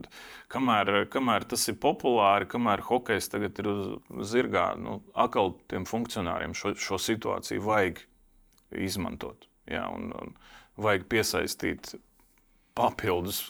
[0.53, 6.55] kamēr, kamēr tas ir populāri, kamēr hokejs tagad ir uz zirgā, nu, atkal tiem funkcionāriem
[6.55, 8.05] šo, šo situāciju vajag
[8.85, 9.49] izmantot.
[9.71, 10.37] Jā, un, un
[10.83, 11.95] vajag piesaistīt
[12.77, 13.47] papildus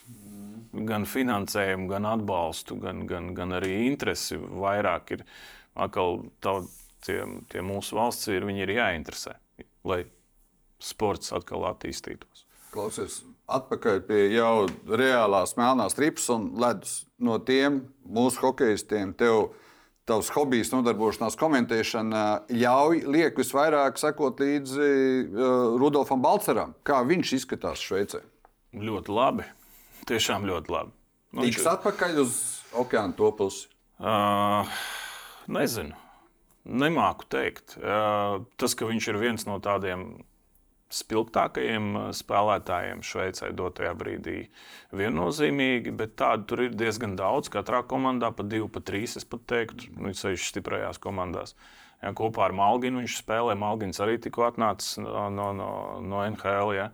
[0.72, 4.38] gan finansējumu, gan atbalstu, gan, gan, gan arī interesi.
[4.38, 5.26] Vairāk ir
[5.74, 6.60] atkal tā
[7.06, 7.20] tie,
[7.52, 9.36] tie mūsu valsts ir, viņi ir jāinteresē,
[9.88, 10.04] lai
[10.82, 12.46] sports atkal attīstītos.
[12.72, 13.20] Klausies,
[13.52, 17.02] atpakaļ pie jau reālās melnās tripas un ledus.
[17.22, 19.52] No tiem mūsu hokeistiem tev
[20.08, 26.74] tavs hobijs, nodarbošanās komentēšana ļauj, liek visvairāk sekot līdzi uh, Rudolfam Balceram.
[26.86, 28.24] Kā viņš izskatās Šveicē?
[28.72, 29.46] Ļoti labi.
[30.08, 30.96] Tiešām ļoti labi.
[31.32, 31.70] Nu, Tiks viņš...
[31.76, 32.38] atpakaļ uz
[32.82, 33.68] okeāna to pusi?
[34.02, 34.66] Uh,
[35.46, 35.94] nezinu.
[36.62, 37.74] Nemāku teikt.
[37.80, 40.22] Tas, ka viņš ir viens no tādiem
[40.92, 44.36] spilgtākajiem spēlētājiem Šveicē dotajā brīdī,
[44.92, 47.48] viennozīmīgi, bet tādu tur ir diezgan daudz.
[47.52, 51.56] Katrā komandā pa divi, pa trīs, es pat teiktu, nu, sevišķi stiprajās komandās.
[52.02, 53.56] Ja, kopā ar Malginu viņš spēlē.
[53.58, 56.74] Malgins arī tikko atnācis no, no, no, no NHL.
[56.76, 56.88] Ja.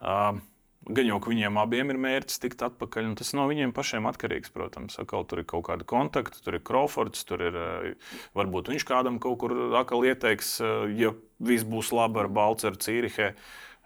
[0.00, 0.40] Uh,
[0.86, 4.52] Gan jau viņiem abiem ir mērķis tikt atpakaļ, un tas no viņiem pašiem atkarīgs.
[4.54, 8.86] Protams, Akal, tur ir kaut kāda kontakta, tur ir Crawfords, tur ir eh, varbūt viņš
[8.86, 13.32] kādam kaut kur atkal ieteiks, eh, ja viss būs labi ar Balceru Cīrihē.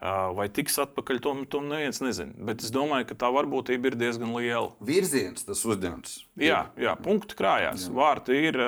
[0.01, 2.37] Eh, vai tiks atpakaļ, to, to neviens nezina.
[2.51, 4.69] Bet es domāju, ka tā varbūtība ir diezgan liela.
[4.85, 6.19] Virziens tas uzņemts.
[6.41, 7.89] Jā, jā punkti krājās.
[7.89, 7.97] Jā.
[7.97, 8.61] Vārti ir,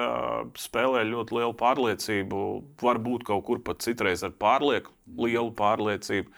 [0.56, 2.42] spēlē ļoti lielu pārliecību.
[2.80, 6.32] Varbūt kaut kur pat citreiz ar pārlieku lielu pārliecību.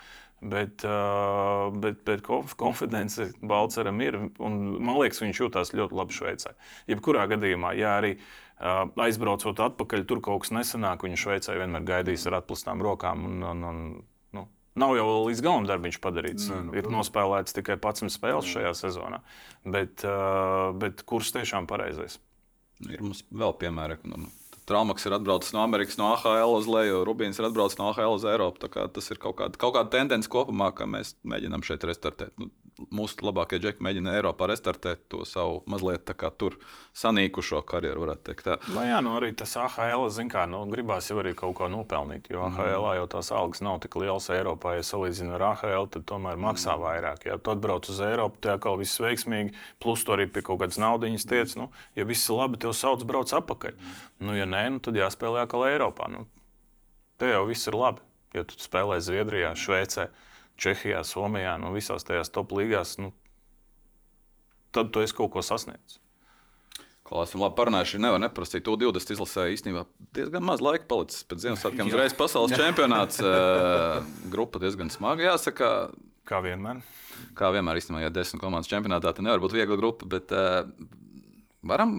[0.45, 0.85] Bet,
[1.81, 2.27] bet, bet
[2.61, 4.19] konfidence Balceram ir.
[4.39, 6.53] Man liekas, viņš jūtas ļoti labi Šveicē.
[6.91, 8.15] Jebkurā gadījumā, ja arī
[8.61, 13.25] aizbraucot atpakaļ, tur kaut kas nesanāk, viņš Šveicē vienmēr gaidīs ar atklātām rokām.
[13.31, 13.81] Un, un, un,
[14.37, 14.45] nu,
[14.81, 16.51] nav jau līdz galam darbiņš padarīts.
[16.53, 19.25] Nē, nu, ir nospēlēts tikai 11 spēles šajā sezonā.
[19.65, 20.05] Bet,
[20.81, 22.21] bet kurs tiešām pareizais?
[22.85, 23.97] Ir mums vēl piemēri.
[24.11, 24.29] Nu,
[24.69, 28.25] Traumaks ir atbraucis no Amerikas, no AHL uz leju, Rubīns ir atbraucis no AHL uz
[28.29, 28.69] Eiropu.
[28.69, 32.33] Tas ir kaut kāda, kaut kāda tendence kopumā, ka mēs mēģinām šeit restartēt.
[32.41, 32.49] Nu,
[32.95, 36.57] mūsu labākie džeki mēģina Eiropā restartēt to savu mazliet tur
[36.97, 38.45] sanīkušo karjeru, varētu teikt.
[38.47, 38.57] Tā.
[38.75, 42.29] Nu, jā, nu arī tas AHL, zin kā, nu, gribās jau arī kaut ko nopelnīt,
[42.33, 44.77] jo AHL jau tās algas nav tik lielas Eiropā.
[44.79, 47.29] Ja salīdzina ar AHL, tad tomēr maksā vairāk.
[47.31, 50.81] Ja tu atbrauc uz Eiropu, tad atkal viss veiksmīgi, plus tu arī pie kaut kādas
[50.83, 51.55] naudiņas tiec.
[51.61, 53.79] Nu, ja viss ir labi, tev sauc brauc atpakaļ.
[54.25, 56.11] Nu, ja nē, nu, tad jāspēlē atkal Eiropā.
[56.13, 56.27] Nu,
[57.23, 58.03] te jau viss ir labi.
[58.35, 60.09] Ja tu spēlē Zviedrijā, Šveicē,
[60.61, 63.11] Čehijā, Somijā, nu, visās tajās top līgās, nu,
[64.75, 66.01] tad tu esi kaut ko sasniedzis.
[67.05, 68.65] Ko esam labi parunājuši, nevar neprasīt.
[68.65, 69.83] To 20 izlasē īstenībā
[70.17, 71.27] diezgan maz laika palicis.
[71.29, 73.21] Pēc Ziemassvētkiem uzreiz pasaules čempionāts.
[73.21, 74.01] Uh,
[74.33, 75.69] grupa diezgan smaga, jāsaka.
[76.25, 76.81] Kā vienmēr.
[77.37, 80.09] Kā vienmēr, īstenībā, ja desmit komandas čempionātā, tad nevar būt viegla grupa.
[80.17, 80.65] Bet, uh,
[81.65, 81.95] Varam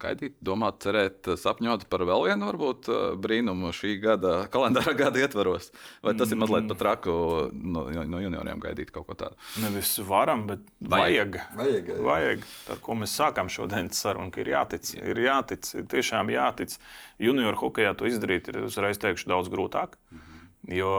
[0.00, 2.88] gaidīt, domāt, cerēt, sapņot par vēl vienu varbūt
[3.22, 5.70] brīnumu šī gada, kalendāra gada ietvaros.
[6.06, 7.14] Vai tas ir mazliet pat traku
[7.50, 9.38] no, no junioriem gaidīt kaut ko tādu?
[9.64, 11.40] Nevis varam, bet vajag.
[11.58, 12.04] Vajag, vajag.
[12.06, 12.46] vajag.
[12.74, 14.94] Ar ko mēs sākām šodienas sarunu, ka ir jātic.
[15.00, 16.76] Ir jātic, tiešām jātic.
[17.20, 19.98] Junior hokeja to izdarīt ir uzreiz teikšu daudz grūtāk.
[20.14, 20.46] Mhm.
[20.76, 20.94] Jo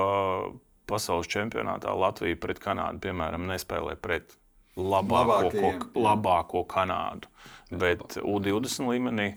[0.91, 4.35] pasaules čempionātā Latvija pret Kanādu, piemēram, nespēlē pret
[4.77, 7.29] labāko, ko, labāko Kanādu.
[7.71, 9.31] Bet U20 līmenī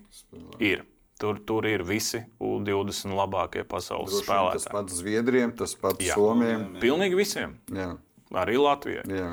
[0.62, 0.84] ir.
[1.20, 4.64] Tur, tur ir visi U20 labākie pasaules Droši spēlētāji.
[4.64, 6.16] Tas pats Zviedriem, tas pats jā.
[6.18, 6.72] Somijam.
[6.82, 7.54] Pilnīgi visiem.
[7.70, 7.92] Jā.
[8.34, 9.04] Arī Latvijai.
[9.14, 9.28] Jā.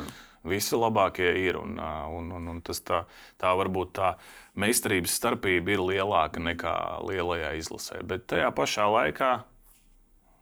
[0.45, 1.57] Visi labākie ir.
[1.57, 3.01] Un, un, un, un tas tā,
[3.41, 4.11] tā varbūt tā
[4.61, 6.75] meistarības starpība ir lielāka nekā
[7.09, 8.03] lielajā izlasē.
[8.05, 9.33] Bet tajā pašā laikā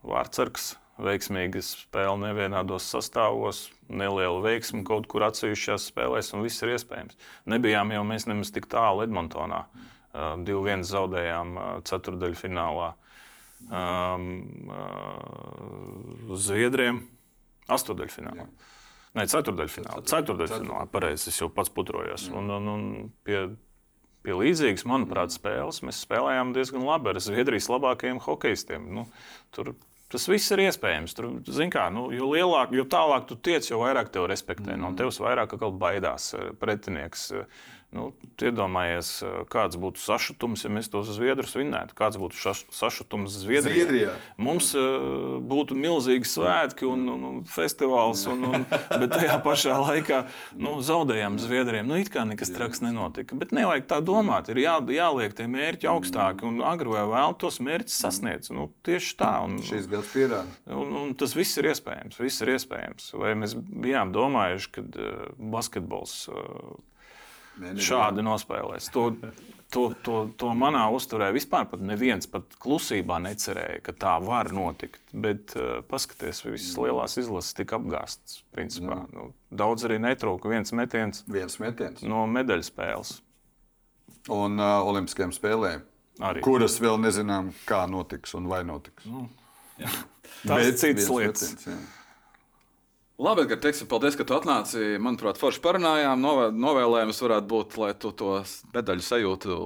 [0.04, 0.74] Vārtsargs
[1.04, 7.18] veiksmīga spēle nevienādos sastāvos, neliela veiksme kaut kur atsevišķās spēlēs, un viss ir iespējams.
[7.50, 9.66] Nebijām jau mēs nemaz tik tālu Edmontonā.
[9.70, 11.54] Uh, 2-1 zaudējām
[11.86, 12.90] ceturdaļfinālā
[13.70, 14.26] um,
[16.34, 17.04] Zviedriem,
[17.70, 18.48] astotdaļfinālā.
[19.18, 20.04] Nē, ceturdaļfinālā.
[20.10, 22.28] Ceturdaļfinālā, pareizi, es jau pats putrojos.
[22.34, 22.88] Un, un, un
[23.26, 23.44] pie,
[24.26, 28.90] pie līdzīgas, manuprāt, spēles mēs spēlējām diezgan labi ar Zviedrijas labākajiem hokeistiem.
[28.98, 29.06] Nu,
[29.54, 29.76] tur
[30.10, 31.14] Tas viss ir iespējams.
[31.18, 31.28] Tur,
[31.74, 34.78] kā, nu, jo, lielāk, jo tālāk tu tiec, jo vairāk tevi respektē.
[34.80, 37.30] No tevis vairāk baidās eh, pretinieks.
[37.90, 41.96] Nu, iedomājies, eh, kāds būtu sašutums, ja mēs tos zviedrus vinnētu.
[41.98, 43.74] Kāds būtu šaš, sašutums Zviedrijā?
[43.74, 44.12] Zviedrijā.
[44.38, 48.66] Mums uh, būtu milzīgi svētki un, un, un festivāls, un, un,
[49.02, 50.20] bet tajā pašā laikā
[50.62, 51.90] nu, zaudējām Zviedriem.
[51.90, 53.38] Nu, it kā nekas traks nenotika.
[53.40, 54.52] Bet nevajag tā domāt.
[54.54, 58.52] Ir jā, jāliek tie mērķi augstāki, un agri vai vēl tos mērķus sasniedz.
[58.54, 59.32] Nu, tieši tā.
[59.48, 60.46] Un, Šis gads pierāda.
[60.70, 62.22] Un, un tas viss ir iespējams.
[62.22, 63.10] Viss ir iespējams.
[63.18, 65.26] Vai mēs bijām domājuši, ka uh,
[65.58, 66.20] basketbols.
[66.30, 66.78] Uh,
[67.84, 68.90] šādi nospēlēs.
[68.96, 69.06] To,
[69.74, 75.02] to, to, to manā uzturē vispār neviens pat klusībā necerēja, ka tā var notikt.
[75.14, 78.42] Bet uh, paskatieties, visas lielās izlases tika apgāstas.
[78.56, 79.04] Principā.
[79.14, 82.04] Nu, daudz arī netrūka viens metiens, viens metiens.
[82.06, 83.20] no medaļu spēles.
[84.30, 85.86] Un uh, Olimpiskajām spēlēm.
[86.20, 86.42] Arī.
[86.44, 89.06] Kuras vēl nezinām, kā notiks un vai notiks.
[89.08, 89.30] Nu,
[90.44, 91.54] Tas ir cits lietas.
[91.54, 91.99] Metiens, jā.
[93.20, 94.96] Labi, Edgars, teiksim, paldies, ka tu atnāci.
[95.04, 96.22] Manuprāt, forši parunājām.
[96.56, 98.38] Novēlējums varētu būt, lai tu to
[98.72, 99.58] medaļu sajūtu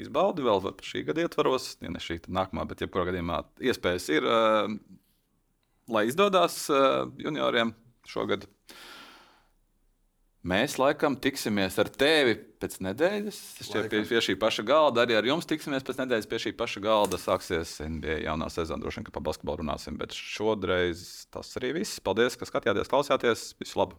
[0.00, 1.74] izbaudi vēl šī gada ietvaros.
[1.84, 4.72] Ja ne šī, tad nākamā, bet jebkurā gadījumā iespējas ir, uh,
[5.92, 7.74] lai izdodas uh, junioriem
[8.08, 8.48] šogad.
[10.46, 13.38] Mēs laikam tiksimies ar tevi pēc nedēļas.
[13.66, 16.28] Šķiet, pie, pie šī paša galda arī ar jums tiksimies pēc nedēļas.
[16.30, 18.84] Pie šī paša galda sāksies NBA jaunā sezona.
[18.84, 21.98] Droši vien, ka par basketbolu runāsim, bet šodreiz tas arī viss.
[21.98, 23.48] Paldies, ka skatījāties, klausījāties.
[23.58, 23.98] Visu labu!